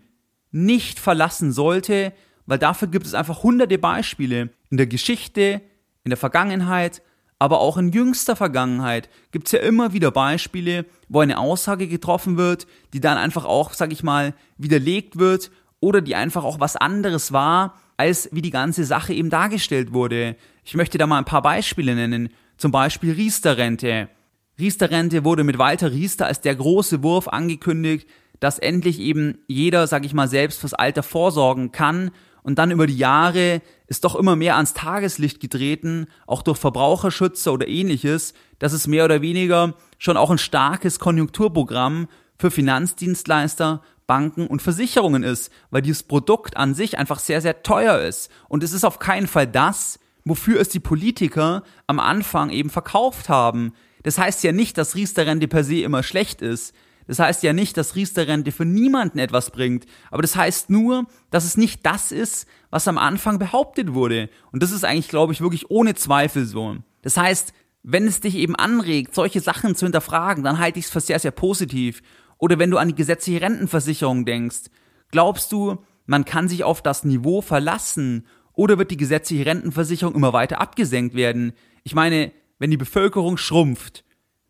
nicht 0.51 0.99
verlassen 0.99 1.51
sollte, 1.51 2.13
weil 2.45 2.59
dafür 2.59 2.87
gibt 2.87 3.05
es 3.05 3.13
einfach 3.13 3.43
hunderte 3.43 3.77
Beispiele 3.77 4.49
in 4.69 4.77
der 4.77 4.87
Geschichte, 4.87 5.61
in 6.03 6.09
der 6.09 6.17
Vergangenheit 6.17 7.01
aber 7.39 7.59
auch 7.59 7.77
in 7.77 7.91
jüngster 7.91 8.35
Vergangenheit 8.35 9.09
gibt 9.31 9.47
es 9.47 9.51
ja 9.51 9.59
immer 9.59 9.93
wieder 9.93 10.11
Beispiele, 10.11 10.85
wo 11.09 11.19
eine 11.19 11.37
Aussage 11.37 11.87
getroffen 11.87 12.37
wird, 12.37 12.65
die 12.93 13.01
dann 13.01 13.17
einfach 13.17 13.45
auch, 13.45 13.73
sag 13.73 13.91
ich 13.91 14.03
mal, 14.03 14.33
widerlegt 14.57 15.19
wird 15.19 15.51
oder 15.79 16.01
die 16.01 16.15
einfach 16.15 16.43
auch 16.43 16.59
was 16.59 16.77
anderes 16.77 17.33
war, 17.33 17.75
als 17.97 18.29
wie 18.31 18.41
die 18.41 18.51
ganze 18.51 18.85
Sache 18.85 19.13
eben 19.13 19.29
dargestellt 19.29 19.93
wurde. 19.93 20.35
Ich 20.63 20.75
möchte 20.75 20.97
da 20.97 21.07
mal 21.07 21.17
ein 21.17 21.25
paar 21.25 21.41
Beispiele 21.41 21.95
nennen. 21.95 22.29
Zum 22.57 22.71
Beispiel 22.71 23.13
Riester-Rente. 23.13 24.09
Riester-Rente 24.57 25.25
wurde 25.25 25.43
mit 25.43 25.57
Walter 25.57 25.91
Riester 25.91 26.25
als 26.27 26.39
der 26.39 26.55
große 26.55 27.03
Wurf 27.03 27.27
angekündigt, 27.27 28.07
dass 28.39 28.59
endlich 28.59 28.99
eben 28.99 29.39
jeder, 29.47 29.87
sag 29.87 30.05
ich 30.05 30.13
mal, 30.13 30.27
selbst 30.27 30.59
fürs 30.59 30.73
Alter 30.73 31.03
vorsorgen 31.03 31.71
kann 31.71 32.11
und 32.45 32.59
dann 32.59 32.69
über 32.69 32.85
die 32.85 32.95
Jahre 32.97 33.63
ist 33.87 34.03
doch 34.03 34.15
immer 34.15 34.35
mehr 34.35 34.55
ans 34.55 34.75
Tageslicht 34.75 35.39
getreten, 35.39 36.05
auch 36.27 36.43
durch 36.43 36.59
Verbraucherschützer 36.59 37.51
oder 37.51 37.67
ähnliches, 37.67 38.35
dass 38.59 38.71
es 38.71 38.85
mehr 38.85 39.03
oder 39.03 39.23
weniger 39.23 39.73
schon 39.97 40.15
auch 40.15 40.29
ein 40.29 40.37
starkes 40.37 40.99
Konjunkturprogramm 40.99 42.07
für 42.37 42.51
Finanzdienstleister, 42.51 43.81
Banken 44.05 44.45
und 44.45 44.61
Versicherungen 44.61 45.23
ist, 45.23 45.51
weil 45.71 45.81
dieses 45.81 46.03
Produkt 46.03 46.55
an 46.55 46.75
sich 46.75 46.99
einfach 46.99 47.17
sehr, 47.17 47.41
sehr 47.41 47.63
teuer 47.63 47.97
ist. 47.97 48.29
Und 48.47 48.61
es 48.61 48.73
ist 48.73 48.83
auf 48.83 48.99
keinen 48.99 49.25
Fall 49.25 49.47
das, 49.47 49.97
wofür 50.23 50.59
es 50.61 50.69
die 50.69 50.79
Politiker 50.79 51.63
am 51.87 51.99
Anfang 51.99 52.51
eben 52.51 52.69
verkauft 52.69 53.27
haben. 53.27 53.73
Das 54.03 54.19
heißt 54.19 54.43
ja 54.43 54.51
nicht, 54.51 54.77
dass 54.77 54.93
Riester-Rente 54.93 55.47
per 55.47 55.63
se 55.63 55.81
immer 55.81 56.03
schlecht 56.03 56.43
ist. 56.43 56.75
Das 57.07 57.19
heißt 57.19 57.43
ja 57.43 57.53
nicht, 57.53 57.77
dass 57.77 57.95
Riester-Rente 57.95 58.51
für 58.51 58.65
niemanden 58.65 59.19
etwas 59.19 59.51
bringt, 59.51 59.85
aber 60.09 60.21
das 60.21 60.35
heißt 60.35 60.69
nur, 60.69 61.05
dass 61.29 61.45
es 61.45 61.57
nicht 61.57 61.85
das 61.85 62.11
ist, 62.11 62.47
was 62.69 62.87
am 62.87 62.97
Anfang 62.97 63.37
behauptet 63.37 63.93
wurde. 63.93 64.29
Und 64.51 64.63
das 64.63 64.71
ist 64.71 64.83
eigentlich, 64.83 65.09
glaube 65.09 65.33
ich, 65.33 65.41
wirklich 65.41 65.69
ohne 65.69 65.95
Zweifel 65.95 66.45
so. 66.45 66.77
Das 67.01 67.17
heißt, 67.17 67.53
wenn 67.83 68.07
es 68.07 68.19
dich 68.19 68.35
eben 68.35 68.55
anregt, 68.55 69.13
solche 69.13 69.41
Sachen 69.41 69.75
zu 69.75 69.85
hinterfragen, 69.85 70.43
dann 70.43 70.57
halte 70.57 70.79
ich 70.79 70.85
es 70.85 70.91
für 70.91 71.01
sehr, 71.01 71.19
sehr 71.19 71.31
positiv. 71.31 72.01
Oder 72.37 72.57
wenn 72.57 72.71
du 72.71 72.77
an 72.77 72.87
die 72.87 72.95
gesetzliche 72.95 73.41
Rentenversicherung 73.41 74.25
denkst, 74.25 74.71
glaubst 75.11 75.51
du, 75.51 75.83
man 76.07 76.25
kann 76.25 76.47
sich 76.47 76.63
auf 76.63 76.81
das 76.81 77.03
Niveau 77.03 77.41
verlassen 77.41 78.25
oder 78.53 78.77
wird 78.77 78.91
die 78.91 78.97
gesetzliche 78.97 79.45
Rentenversicherung 79.45 80.15
immer 80.15 80.33
weiter 80.33 80.61
abgesenkt 80.61 81.15
werden? 81.15 81.53
Ich 81.83 81.93
meine, 81.93 82.31
wenn 82.57 82.71
die 82.71 82.77
Bevölkerung 82.77 83.37
schrumpft, 83.37 84.04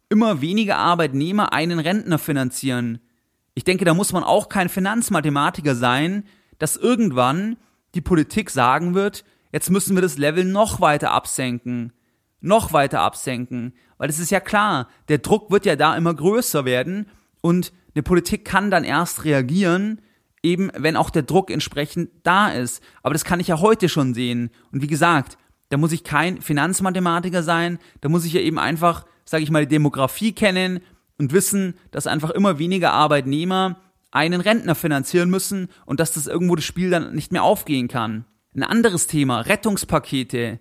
immer 0.10 0.42
weniger 0.42 0.78
Arbeitnehmer 0.78 1.54
einen 1.54 1.80
Rentner 1.80 2.18
finanzieren. 2.18 3.00
Ich 3.54 3.64
denke, 3.64 3.86
da 3.86 3.94
muss 3.94 4.14
man 4.14 4.24
auch 4.24 4.50
kein 4.50 4.70
Finanzmathematiker 4.70 5.76
sein, 5.76 6.26
dass 6.60 6.78
irgendwann 6.78 7.58
die 7.96 8.02
Politik 8.02 8.50
sagen 8.50 8.94
wird, 8.94 9.24
jetzt 9.52 9.72
müssen 9.72 9.96
wir 9.96 10.02
das 10.02 10.18
Level 10.18 10.44
noch 10.44 10.82
weiter 10.82 11.12
absenken. 11.12 11.94
Noch 12.42 12.74
weiter 12.74 13.00
absenken. 13.00 13.74
Weil 13.98 14.10
es 14.10 14.20
ist 14.20 14.32
ja 14.32 14.40
klar, 14.40 14.90
der 15.08 15.20
Druck 15.20 15.50
wird 15.52 15.66
ja 15.66 15.76
da 15.76 15.96
immer 15.96 16.14
größer 16.14 16.66
werden 16.66 17.08
und 17.42 17.72
eine 17.96 18.04
Politik 18.04 18.44
kann 18.44 18.70
dann 18.70 18.84
erst 18.84 19.24
reagieren, 19.24 20.02
eben 20.44 20.70
wenn 20.76 20.98
auch 20.98 21.10
der 21.10 21.24
Druck 21.24 21.50
entsprechend 21.50 22.10
da 22.24 22.50
ist. 22.50 22.84
Aber 23.02 23.14
das 23.14 23.24
kann 23.24 23.40
ich 23.40 23.48
ja 23.48 23.60
heute 23.62 23.88
schon 23.88 24.14
sehen. 24.14 24.52
Und 24.72 24.82
wie 24.82 24.88
gesagt, 24.88 25.38
da 25.70 25.78
muss 25.78 25.94
ich 25.94 26.04
kein 26.04 26.42
Finanzmathematiker 26.42 27.42
sein, 27.42 27.80
da 28.02 28.10
muss 28.10 28.26
ich 28.26 28.34
ja 28.34 28.42
eben 28.42 28.60
einfach 28.60 29.06
sage 29.26 29.44
ich 29.44 29.52
mal, 29.52 29.66
die 29.66 29.76
Demografie 29.76 30.32
kennen 30.32 30.80
und 31.18 31.34
wissen, 31.34 31.76
dass 31.92 32.08
einfach 32.08 32.30
immer 32.30 32.60
weniger 32.60 32.94
Arbeitnehmer 32.94 33.82
einen 34.12 34.42
Rentner 34.42 34.76
finanzieren 34.76 35.30
müssen 35.30 35.70
und 35.86 36.00
dass 36.00 36.14
das 36.14 36.28
irgendwo 36.28 36.56
das 36.56 36.66
Spiel 36.66 36.90
dann 36.90 37.14
nicht 37.14 37.32
mehr 37.32 37.44
aufgehen 37.44 37.88
kann. 37.88 38.26
Ein 38.56 38.64
anderes 38.64 39.08
Thema, 39.08 39.42
Rettungspakete. 39.42 40.60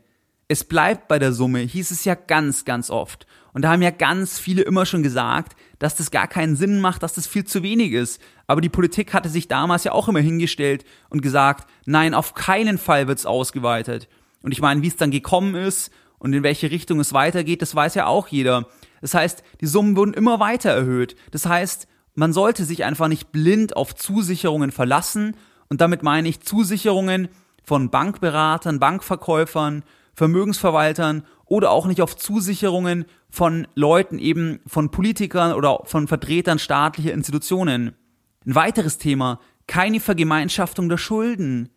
Es 0.49 0.65
bleibt 0.65 1.09
bei 1.09 1.19
der 1.19 1.33
Summe, 1.33 1.61
hieß 1.61 1.91
es 1.91 2.05
ja 2.05 2.15
ganz, 2.15 2.65
ganz 2.65 2.91
oft. 2.91 3.27
Und 3.53 3.63
da 3.63 3.71
haben 3.71 3.83
ja 3.83 3.91
ganz 3.91 4.39
viele 4.41 4.63
immer 4.63 4.85
schon 4.85 5.05
gesagt, 5.05 5.57
dass 5.79 5.95
das 5.95 6.11
gar 6.11 6.27
keinen 6.27 6.57
Sinn 6.57 6.81
macht, 6.81 7.05
dass 7.05 7.15
das 7.15 7.29
viel 7.29 7.45
zu 7.45 7.63
wenig 7.63 7.93
ist. 7.93 8.21
Aber 8.49 8.61
die 8.61 8.69
Politik 8.69 9.15
hatte 9.15 9.29
sich 9.29 9.47
damals 9.47 9.85
ja 9.85 9.93
auch 9.93 10.09
immer 10.09 10.21
hingestellt 10.21 10.85
und 11.09 11.23
gesagt, 11.23 11.69
nein, 11.87 12.15
auf 12.15 12.35
keinen 12.35 12.79
Fall 12.79 13.07
wird's 13.07 13.27
ausgeweitet. 13.27 14.09
Und 14.43 14.51
ich 14.51 14.61
meine, 14.61 14.83
wie 14.83 14.89
es 14.89 14.97
dann 14.97 15.13
gekommen 15.13 15.55
ist 15.55 15.93
und 16.19 16.33
in 16.33 16.43
welche 16.43 16.71
Richtung 16.71 17.01
es 17.01 17.13
weitergeht, 17.13 17.63
das 17.63 17.75
weiß 17.75 17.95
ja 17.95 18.07
auch 18.07 18.29
jeder. 18.29 18.67
Das 19.01 19.15
heißt, 19.15 19.43
die 19.61 19.67
Summen 19.67 19.97
wurden 19.97 20.15
immer 20.15 20.41
weiter 20.41 20.71
erhöht. 20.71 21.17
Das 21.31 21.47
heißt, 21.47 21.89
man 22.15 22.33
sollte 22.33 22.65
sich 22.65 22.85
einfach 22.85 23.09
nicht 23.09 23.33
blind 23.33 23.77
auf 23.77 23.95
Zusicherungen 23.95 24.71
verlassen 24.71 25.37
und 25.69 25.81
damit 25.81 26.03
meine 26.03 26.29
ich 26.29 26.41
Zusicherungen 26.41 27.29
von 27.65 27.91
Bankberatern, 27.91 28.79
Bankverkäufern, 28.79 29.83
Vermögensverwaltern 30.15 31.25
oder 31.45 31.71
auch 31.71 31.87
nicht 31.87 32.01
auf 32.01 32.17
Zusicherungen 32.17 33.05
von 33.29 33.67
Leuten 33.75 34.19
eben 34.19 34.61
von 34.67 34.91
Politikern 34.91 35.53
oder 35.53 35.81
von 35.85 36.07
Vertretern 36.07 36.59
staatlicher 36.59 37.13
Institutionen. 37.13 37.97
Ein 38.47 38.55
weiteres 38.55 38.99
Thema, 38.99 39.41
keine 39.67 39.99
Vergemeinschaftung 39.99 40.89
der 40.89 40.99
Schulden. 40.99 41.71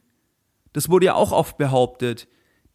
Das 0.73 0.89
wurde 0.89 1.07
ja 1.07 1.15
auch 1.15 1.31
oft 1.31 1.57
behauptet. 1.57 2.27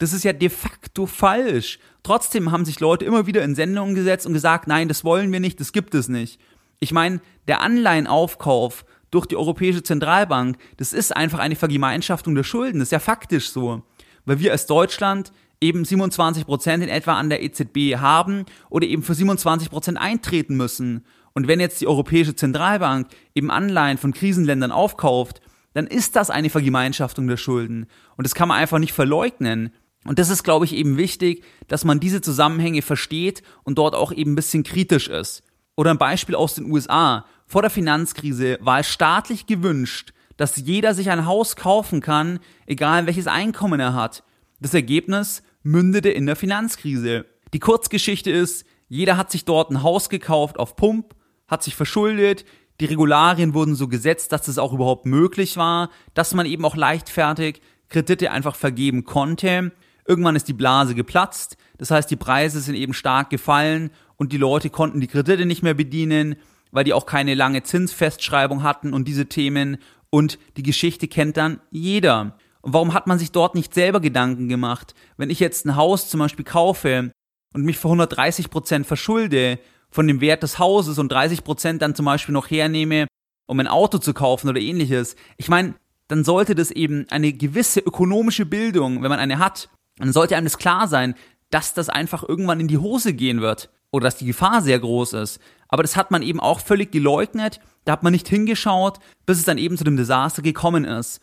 Das 0.02 0.12
ist 0.12 0.24
ja 0.24 0.32
de 0.32 0.48
facto 0.48 1.06
falsch. 1.06 1.78
Trotzdem 2.02 2.50
haben 2.50 2.64
sich 2.64 2.80
Leute 2.80 3.04
immer 3.04 3.28
wieder 3.28 3.44
in 3.44 3.54
Sendungen 3.54 3.94
gesetzt 3.94 4.26
und 4.26 4.32
gesagt, 4.32 4.66
nein, 4.66 4.88
das 4.88 5.04
wollen 5.04 5.30
wir 5.30 5.38
nicht, 5.38 5.60
das 5.60 5.70
gibt 5.70 5.94
es 5.94 6.08
nicht. 6.08 6.40
Ich 6.80 6.90
meine, 6.90 7.20
der 7.46 7.60
Anleihenaufkauf 7.60 8.84
durch 9.12 9.26
die 9.26 9.36
Europäische 9.36 9.84
Zentralbank, 9.84 10.58
das 10.78 10.92
ist 10.92 11.14
einfach 11.16 11.38
eine 11.38 11.54
Vergemeinschaftung 11.54 12.34
der 12.34 12.42
Schulden. 12.42 12.80
Das 12.80 12.88
ist 12.88 12.92
ja 12.92 12.98
faktisch 12.98 13.50
so. 13.50 13.82
Weil 14.24 14.40
wir 14.40 14.50
als 14.50 14.66
Deutschland 14.66 15.32
eben 15.60 15.84
27 15.84 16.46
Prozent 16.46 16.82
in 16.82 16.88
etwa 16.88 17.12
an 17.12 17.30
der 17.30 17.40
EZB 17.40 17.98
haben 17.98 18.46
oder 18.70 18.88
eben 18.88 19.04
für 19.04 19.14
27 19.14 19.70
Prozent 19.70 19.98
eintreten 19.98 20.56
müssen. 20.56 21.04
Und 21.32 21.46
wenn 21.46 21.60
jetzt 21.60 21.80
die 21.80 21.86
Europäische 21.86 22.34
Zentralbank 22.34 23.06
eben 23.36 23.52
Anleihen 23.52 23.98
von 23.98 24.12
Krisenländern 24.12 24.72
aufkauft, 24.72 25.40
dann 25.74 25.86
ist 25.86 26.16
das 26.16 26.28
eine 26.28 26.50
Vergemeinschaftung 26.50 27.28
der 27.28 27.36
Schulden. 27.36 27.86
Und 28.16 28.26
das 28.26 28.34
kann 28.34 28.48
man 28.48 28.58
einfach 28.58 28.80
nicht 28.80 28.92
verleugnen. 28.92 29.72
Und 30.04 30.18
das 30.18 30.30
ist, 30.30 30.42
glaube 30.42 30.64
ich, 30.64 30.74
eben 30.74 30.96
wichtig, 30.96 31.44
dass 31.68 31.84
man 31.84 32.00
diese 32.00 32.20
Zusammenhänge 32.20 32.82
versteht 32.82 33.42
und 33.62 33.78
dort 33.78 33.94
auch 33.94 34.12
eben 34.12 34.32
ein 34.32 34.36
bisschen 34.36 34.64
kritisch 34.64 35.08
ist. 35.08 35.42
Oder 35.76 35.90
ein 35.90 35.98
Beispiel 35.98 36.34
aus 36.34 36.54
den 36.54 36.70
USA. 36.70 37.24
Vor 37.46 37.62
der 37.62 37.70
Finanzkrise 37.70 38.58
war 38.60 38.80
es 38.80 38.88
staatlich 38.88 39.46
gewünscht, 39.46 40.12
dass 40.36 40.56
jeder 40.56 40.94
sich 40.94 41.10
ein 41.10 41.26
Haus 41.26 41.56
kaufen 41.56 42.00
kann, 42.00 42.40
egal 42.66 43.06
welches 43.06 43.26
Einkommen 43.26 43.80
er 43.80 43.94
hat. 43.94 44.24
Das 44.60 44.74
Ergebnis 44.74 45.42
mündete 45.62 46.10
in 46.10 46.26
der 46.26 46.36
Finanzkrise. 46.36 47.26
Die 47.52 47.60
Kurzgeschichte 47.60 48.30
ist, 48.30 48.64
jeder 48.88 49.16
hat 49.16 49.30
sich 49.30 49.44
dort 49.44 49.70
ein 49.70 49.82
Haus 49.82 50.08
gekauft 50.08 50.58
auf 50.58 50.76
Pump, 50.76 51.14
hat 51.46 51.62
sich 51.62 51.76
verschuldet, 51.76 52.44
die 52.80 52.86
Regularien 52.86 53.54
wurden 53.54 53.74
so 53.74 53.86
gesetzt, 53.86 54.32
dass 54.32 54.48
es 54.48 54.58
auch 54.58 54.72
überhaupt 54.72 55.06
möglich 55.06 55.56
war, 55.56 55.90
dass 56.14 56.34
man 56.34 56.46
eben 56.46 56.64
auch 56.64 56.74
leichtfertig 56.74 57.60
Kredite 57.88 58.32
einfach 58.32 58.56
vergeben 58.56 59.04
konnte. 59.04 59.70
Irgendwann 60.06 60.36
ist 60.36 60.48
die 60.48 60.52
Blase 60.52 60.94
geplatzt, 60.94 61.56
das 61.78 61.90
heißt, 61.90 62.10
die 62.10 62.16
Preise 62.16 62.60
sind 62.60 62.74
eben 62.74 62.94
stark 62.94 63.30
gefallen 63.30 63.90
und 64.16 64.32
die 64.32 64.38
Leute 64.38 64.70
konnten 64.70 65.00
die 65.00 65.06
Kredite 65.06 65.46
nicht 65.46 65.62
mehr 65.62 65.74
bedienen, 65.74 66.36
weil 66.70 66.84
die 66.84 66.92
auch 66.92 67.06
keine 67.06 67.34
lange 67.34 67.62
Zinsfestschreibung 67.62 68.62
hatten 68.62 68.92
und 68.92 69.06
diese 69.06 69.26
Themen 69.26 69.78
und 70.10 70.38
die 70.56 70.62
Geschichte 70.62 71.08
kennt 71.08 71.36
dann 71.36 71.60
jeder. 71.70 72.36
Und 72.60 72.72
warum 72.72 72.94
hat 72.94 73.06
man 73.06 73.18
sich 73.18 73.32
dort 73.32 73.54
nicht 73.54 73.74
selber 73.74 74.00
Gedanken 74.00 74.48
gemacht? 74.48 74.94
Wenn 75.16 75.30
ich 75.30 75.40
jetzt 75.40 75.66
ein 75.66 75.76
Haus 75.76 76.08
zum 76.08 76.20
Beispiel 76.20 76.44
kaufe 76.44 77.10
und 77.54 77.64
mich 77.64 77.78
für 77.78 77.88
130 77.88 78.50
Prozent 78.50 78.86
verschulde 78.86 79.58
von 79.90 80.06
dem 80.06 80.20
Wert 80.20 80.42
des 80.42 80.58
Hauses 80.58 80.98
und 80.98 81.10
30 81.10 81.44
Prozent 81.44 81.82
dann 81.82 81.94
zum 81.94 82.06
Beispiel 82.06 82.32
noch 82.32 82.50
hernehme, 82.50 83.06
um 83.46 83.60
ein 83.60 83.68
Auto 83.68 83.98
zu 83.98 84.14
kaufen 84.14 84.48
oder 84.48 84.60
ähnliches. 84.60 85.16
Ich 85.36 85.48
meine, 85.48 85.74
dann 86.08 86.24
sollte 86.24 86.54
das 86.54 86.70
eben 86.70 87.06
eine 87.10 87.32
gewisse 87.32 87.80
ökonomische 87.80 88.46
Bildung, 88.46 89.02
wenn 89.02 89.10
man 89.10 89.18
eine 89.18 89.38
hat, 89.38 89.68
dann 90.06 90.12
sollte 90.12 90.36
einem 90.36 90.46
das 90.46 90.58
klar 90.58 90.88
sein, 90.88 91.14
dass 91.50 91.74
das 91.74 91.88
einfach 91.88 92.28
irgendwann 92.28 92.60
in 92.60 92.68
die 92.68 92.78
Hose 92.78 93.12
gehen 93.12 93.40
wird 93.40 93.70
oder 93.90 94.04
dass 94.04 94.16
die 94.16 94.26
Gefahr 94.26 94.62
sehr 94.62 94.78
groß 94.78 95.12
ist. 95.14 95.38
Aber 95.68 95.82
das 95.82 95.96
hat 95.96 96.10
man 96.10 96.22
eben 96.22 96.40
auch 96.40 96.60
völlig 96.60 96.92
geleugnet, 96.92 97.60
da 97.84 97.92
hat 97.92 98.02
man 98.02 98.12
nicht 98.12 98.28
hingeschaut, 98.28 98.98
bis 99.26 99.38
es 99.38 99.44
dann 99.44 99.58
eben 99.58 99.76
zu 99.76 99.84
dem 99.84 99.96
Desaster 99.96 100.42
gekommen 100.42 100.84
ist. 100.84 101.20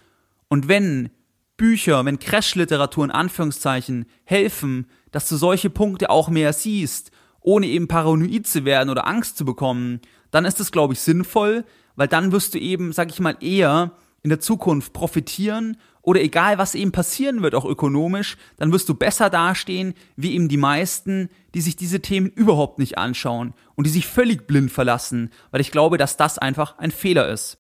Und 0.48 0.68
wenn 0.68 1.10
Bücher, 1.58 2.06
wenn 2.06 2.20
Crash-Literatur 2.20 3.06
in 3.06 3.12
Anführungszeichen 3.12 4.06
helfen, 4.24 4.88
dass 5.12 5.28
du 5.28 5.36
solche 5.36 5.70
Punkte 5.70 6.10
auch 6.10 6.30
mehr 6.30 6.54
siehst, 6.54 7.12
ohne 7.42 7.68
eben 7.68 7.88
paranoid 7.88 8.48
zu 8.48 8.66
werden 8.66 8.90
oder 8.90 9.08
Angst 9.08 9.38
zu 9.38 9.46
bekommen, 9.46 10.02
dann 10.32 10.46
ist 10.46 10.60
das, 10.60 10.72
glaube 10.72 10.94
ich, 10.94 11.00
sinnvoll, 11.00 11.66
weil 11.96 12.08
dann 12.08 12.32
wirst 12.32 12.54
du 12.54 12.60
eben, 12.60 12.94
sag 12.94 13.10
ich 13.10 13.20
mal, 13.20 13.38
eher 13.42 13.92
in 14.24 14.30
der 14.30 14.40
Zukunft 14.40 14.94
profitieren 14.94 15.78
oder 16.02 16.22
egal 16.22 16.58
was 16.58 16.76
eben 16.76 16.92
passieren 16.92 17.42
wird, 17.42 17.56
auch 17.56 17.66
ökonomisch, 17.66 18.38
dann 18.58 18.72
wirst 18.72 18.90
du 18.90 18.94
besser 18.94 19.30
dastehen, 19.30 19.94
wie 20.16 20.34
eben 20.34 20.48
die 20.48 20.58
meisten, 20.58 21.30
die 21.54 21.62
sich 21.62 21.76
diese 21.76 22.02
Themen 22.02 22.28
überhaupt 22.28 22.80
nicht 22.80 22.98
anschauen 22.98 23.54
und 23.76 23.86
die 23.86 23.92
sich 23.92 24.08
völlig 24.08 24.48
blind 24.48 24.72
verlassen, 24.72 25.32
weil 25.52 25.62
ich 25.62 25.72
glaube, 25.72 25.98
dass 25.98 26.18
das 26.18 26.38
einfach 26.38 26.78
ein 26.78 26.92
Fehler 26.92 27.30
ist. 27.30 27.58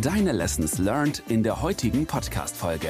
Deine 0.00 0.32
Lessons 0.32 0.78
learned 0.78 1.22
in 1.28 1.42
der 1.42 1.62
heutigen 1.62 2.06
Podcast-Folge. 2.06 2.88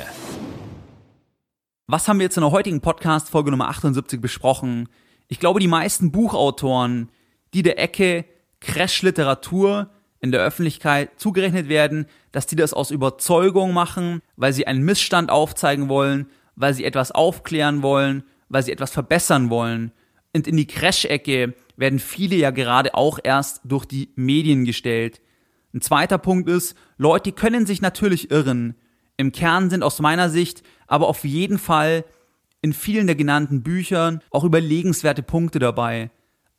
Was 1.86 2.08
haben 2.08 2.18
wir 2.18 2.24
jetzt 2.24 2.36
in 2.36 2.42
der 2.42 2.52
heutigen 2.52 2.80
Podcast-Folge 2.80 3.50
Nummer 3.50 3.68
78 3.68 4.20
besprochen? 4.20 4.88
Ich 5.28 5.38
glaube, 5.38 5.60
die 5.60 5.68
meisten 5.68 6.10
Buchautoren, 6.10 7.10
die 7.52 7.62
der 7.62 7.78
Ecke 7.78 8.24
Crash-Literatur 8.60 9.90
in 10.22 10.32
der 10.32 10.40
Öffentlichkeit 10.40 11.10
zugerechnet 11.20 11.68
werden, 11.68 12.06
dass 12.30 12.46
die 12.46 12.56
das 12.56 12.72
aus 12.72 12.90
Überzeugung 12.90 13.74
machen, 13.74 14.22
weil 14.36 14.52
sie 14.52 14.66
einen 14.66 14.84
Missstand 14.84 15.30
aufzeigen 15.30 15.88
wollen, 15.88 16.26
weil 16.56 16.72
sie 16.72 16.84
etwas 16.84 17.10
aufklären 17.10 17.82
wollen, 17.82 18.22
weil 18.48 18.62
sie 18.62 18.72
etwas 18.72 18.92
verbessern 18.92 19.50
wollen. 19.50 19.92
Und 20.34 20.46
in 20.46 20.56
die 20.56 20.66
Crash-Ecke 20.66 21.54
werden 21.76 21.98
viele 21.98 22.36
ja 22.36 22.50
gerade 22.50 22.94
auch 22.94 23.18
erst 23.22 23.60
durch 23.64 23.84
die 23.84 24.10
Medien 24.14 24.64
gestellt. 24.64 25.20
Ein 25.74 25.80
zweiter 25.80 26.18
Punkt 26.18 26.48
ist, 26.48 26.76
Leute 26.96 27.32
können 27.32 27.66
sich 27.66 27.82
natürlich 27.82 28.30
irren. 28.30 28.76
Im 29.16 29.32
Kern 29.32 29.70
sind 29.70 29.82
aus 29.82 30.00
meiner 30.00 30.30
Sicht 30.30 30.62
aber 30.86 31.08
auf 31.08 31.24
jeden 31.24 31.58
Fall 31.58 32.04
in 32.60 32.72
vielen 32.72 33.06
der 33.06 33.16
genannten 33.16 33.62
Büchern 33.62 34.20
auch 34.30 34.44
überlegenswerte 34.44 35.22
Punkte 35.22 35.58
dabei. 35.58 36.10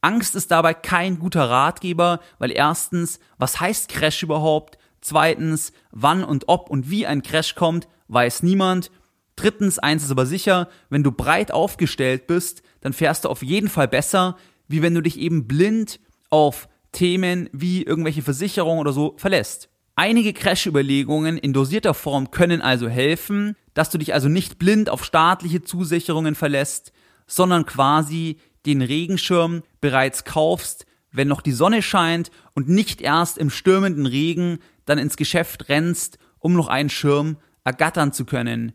Angst 0.04 0.36
ist 0.36 0.52
dabei 0.52 0.74
kein 0.74 1.18
guter 1.18 1.50
Ratgeber, 1.50 2.20
weil 2.38 2.52
erstens, 2.52 3.20
was 3.38 3.60
heißt 3.60 3.90
Crash 3.90 4.22
überhaupt? 4.22 4.78
Zweitens, 5.00 5.72
wann 5.92 6.24
und 6.24 6.46
ob 6.48 6.70
und 6.70 6.90
wie 6.90 7.08
ein 7.08 7.24
Crash 7.24 7.56
kommt, 7.56 7.88
weiß 8.10 8.44
niemand. 8.44 8.92
Drittens, 9.36 9.80
eins 9.80 10.04
ist 10.04 10.12
aber 10.12 10.26
sicher, 10.26 10.68
wenn 10.90 11.04
du 11.04 11.12
breit 11.12 11.52
aufgestellt 11.52 12.28
bist, 12.28 12.64
dann 12.82 12.94
fährst 12.94 13.26
du 13.26 13.30
auf 13.30 13.44
jeden 13.44 13.70
Fall 13.70 13.88
besser, 13.88 14.38
wie 14.68 14.82
wenn 14.82 14.94
du 14.94 15.02
dich 15.02 15.18
eben 15.18 15.48
blind 15.48 16.00
auf 16.30 16.68
Themen 16.92 17.50
wie 17.54 17.84
irgendwelche 17.84 18.22
Versicherungen 18.22 18.82
oder 18.82 18.94
so 18.94 19.16
verlässt. 19.18 19.70
Einige 19.96 20.34
Crash-Überlegungen 20.34 21.38
in 21.38 21.54
dosierter 21.54 21.94
Form 21.94 22.32
können 22.32 22.62
also 22.62 22.90
helfen, 22.90 23.56
dass 23.74 23.90
du 23.90 23.98
dich 23.98 24.14
also 24.14 24.28
nicht 24.28 24.60
blind 24.60 24.90
auf 24.90 25.06
staatliche 25.06 25.62
Zusicherungen 25.62 26.36
verlässt, 26.36 26.92
sondern 27.26 27.66
quasi 27.66 28.38
den 28.66 28.82
Regenschirm 28.82 29.64
bereits 29.82 30.24
kaufst, 30.24 30.86
wenn 31.12 31.28
noch 31.28 31.42
die 31.42 31.52
Sonne 31.52 31.82
scheint 31.82 32.32
und 32.54 32.70
nicht 32.70 33.02
erst 33.02 33.38
im 33.38 33.50
stürmenden 33.50 34.06
Regen 34.06 34.60
dann 34.86 34.98
ins 34.98 35.18
Geschäft 35.18 35.70
rennst, 35.70 36.18
um 36.40 36.54
noch 36.54 36.68
einen 36.68 36.90
Schirm 36.90 37.38
ergattern 37.64 38.12
zu 38.12 38.26
können. 38.26 38.74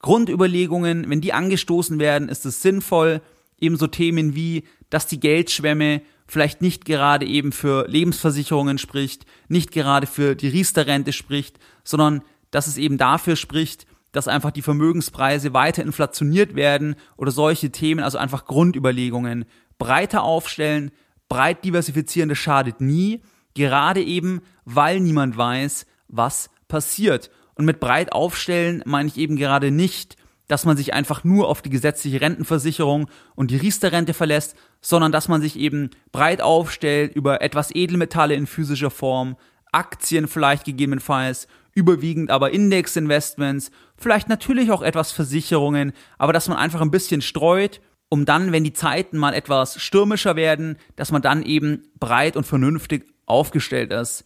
Grundüberlegungen, 0.00 1.08
wenn 1.08 1.20
die 1.20 1.32
angestoßen 1.32 1.98
werden, 1.98 2.28
ist 2.28 2.44
es 2.44 2.62
sinnvoll, 2.62 3.22
ebenso 3.58 3.86
Themen 3.86 4.34
wie, 4.34 4.64
dass 4.90 5.06
die 5.06 5.20
Geldschwemme 5.20 6.02
vielleicht 6.26 6.62
nicht 6.62 6.84
gerade 6.84 7.26
eben 7.26 7.52
für 7.52 7.86
Lebensversicherungen 7.88 8.78
spricht, 8.78 9.24
nicht 9.48 9.72
gerade 9.72 10.06
für 10.06 10.34
die 10.34 10.48
Riester-Rente 10.48 11.12
spricht, 11.12 11.58
sondern 11.84 12.22
dass 12.50 12.66
es 12.66 12.76
eben 12.76 12.98
dafür 12.98 13.36
spricht, 13.36 13.86
dass 14.14 14.28
einfach 14.28 14.52
die 14.52 14.62
Vermögenspreise 14.62 15.52
weiter 15.52 15.82
inflationiert 15.82 16.54
werden 16.54 16.94
oder 17.16 17.32
solche 17.32 17.70
Themen, 17.70 18.02
also 18.02 18.16
einfach 18.16 18.46
Grundüberlegungen, 18.46 19.44
breiter 19.76 20.22
aufstellen, 20.22 20.92
breit 21.28 21.64
diversifizieren, 21.64 22.28
das 22.28 22.38
schadet 22.38 22.80
nie, 22.80 23.22
gerade 23.54 24.00
eben, 24.00 24.40
weil 24.64 25.00
niemand 25.00 25.36
weiß, 25.36 25.86
was 26.06 26.48
passiert. 26.68 27.30
Und 27.56 27.64
mit 27.64 27.80
breit 27.80 28.12
aufstellen 28.12 28.82
meine 28.86 29.08
ich 29.08 29.16
eben 29.16 29.34
gerade 29.34 29.72
nicht, 29.72 30.16
dass 30.46 30.64
man 30.64 30.76
sich 30.76 30.94
einfach 30.94 31.24
nur 31.24 31.48
auf 31.48 31.60
die 31.60 31.70
gesetzliche 31.70 32.20
Rentenversicherung 32.20 33.08
und 33.34 33.50
die 33.50 33.56
Riester-Rente 33.56 34.14
verlässt, 34.14 34.54
sondern 34.80 35.10
dass 35.10 35.26
man 35.26 35.40
sich 35.40 35.58
eben 35.58 35.90
breit 36.12 36.40
aufstellt 36.40 37.16
über 37.16 37.42
etwas 37.42 37.74
Edelmetalle 37.74 38.34
in 38.34 38.46
physischer 38.46 38.90
Form, 38.90 39.36
Aktien 39.72 40.28
vielleicht 40.28 40.64
gegebenenfalls, 40.64 41.48
überwiegend 41.74 42.30
aber 42.30 42.52
Indexinvestments, 42.52 43.70
vielleicht 43.96 44.28
natürlich 44.28 44.70
auch 44.70 44.82
etwas 44.82 45.12
Versicherungen, 45.12 45.92
aber 46.18 46.32
dass 46.32 46.48
man 46.48 46.58
einfach 46.58 46.80
ein 46.80 46.90
bisschen 46.90 47.20
streut, 47.20 47.80
um 48.08 48.24
dann, 48.24 48.52
wenn 48.52 48.64
die 48.64 48.72
Zeiten 48.72 49.18
mal 49.18 49.34
etwas 49.34 49.80
stürmischer 49.80 50.36
werden, 50.36 50.78
dass 50.96 51.10
man 51.10 51.22
dann 51.22 51.42
eben 51.42 51.82
breit 51.98 52.36
und 52.36 52.46
vernünftig 52.46 53.06
aufgestellt 53.26 53.92
ist. 53.92 54.24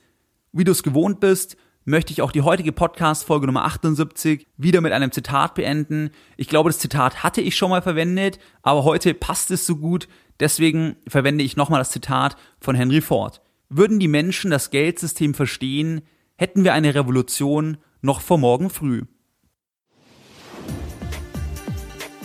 Wie 0.52 0.64
du 0.64 0.72
es 0.72 0.82
gewohnt 0.82 1.20
bist, 1.20 1.56
möchte 1.84 2.12
ich 2.12 2.20
auch 2.20 2.32
die 2.32 2.42
heutige 2.42 2.72
Podcast-Folge 2.72 3.46
Nummer 3.46 3.64
78 3.64 4.46
wieder 4.58 4.82
mit 4.82 4.92
einem 4.92 5.11
Zitat 5.11 5.54
beenden. 5.54 6.11
Ich 6.37 6.48
glaube, 6.48 6.68
das 6.68 6.78
Zitat 6.78 7.22
hatte 7.22 7.40
ich 7.40 7.56
schon 7.56 7.70
mal 7.70 7.80
verwendet, 7.80 8.38
aber 8.62 8.84
heute 8.84 9.14
passt 9.14 9.50
es 9.50 9.64
so 9.64 9.76
gut, 9.76 10.06
deswegen 10.38 10.96
verwende 11.06 11.44
ich 11.44 11.56
nochmal 11.56 11.80
das 11.80 11.90
Zitat 11.90 12.37
von 12.61 12.76
Henry 12.76 13.00
Ford. 13.00 13.40
Würden 13.70 13.98
die 13.98 14.08
Menschen 14.08 14.50
das 14.50 14.70
Geldsystem 14.70 15.32
verstehen, 15.32 16.02
hätten 16.38 16.64
wir 16.64 16.72
eine 16.72 16.94
Revolution 16.94 17.77
noch 18.01 18.22
vor 18.22 18.38
morgen 18.38 18.70
früh. 18.70 19.03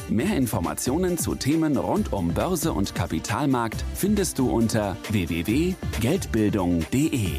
Mehr 0.09 0.35
Informationen 0.37 1.17
zu 1.17 1.35
Themen 1.35 1.75
rund 1.75 2.13
um 2.13 2.33
Börse 2.33 2.71
und 2.71 2.93
Kapitalmarkt 2.93 3.83
findest 3.95 4.37
du 4.37 4.47
unter 4.49 4.95
www.geldbildung.de. 5.09 7.31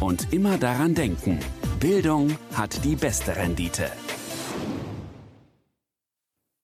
Und 0.00 0.32
immer 0.32 0.58
daran 0.58 0.94
denken, 0.94 1.40
Bildung 1.80 2.38
hat 2.54 2.84
die 2.84 2.94
beste 2.96 3.36
Rendite. 3.36 3.90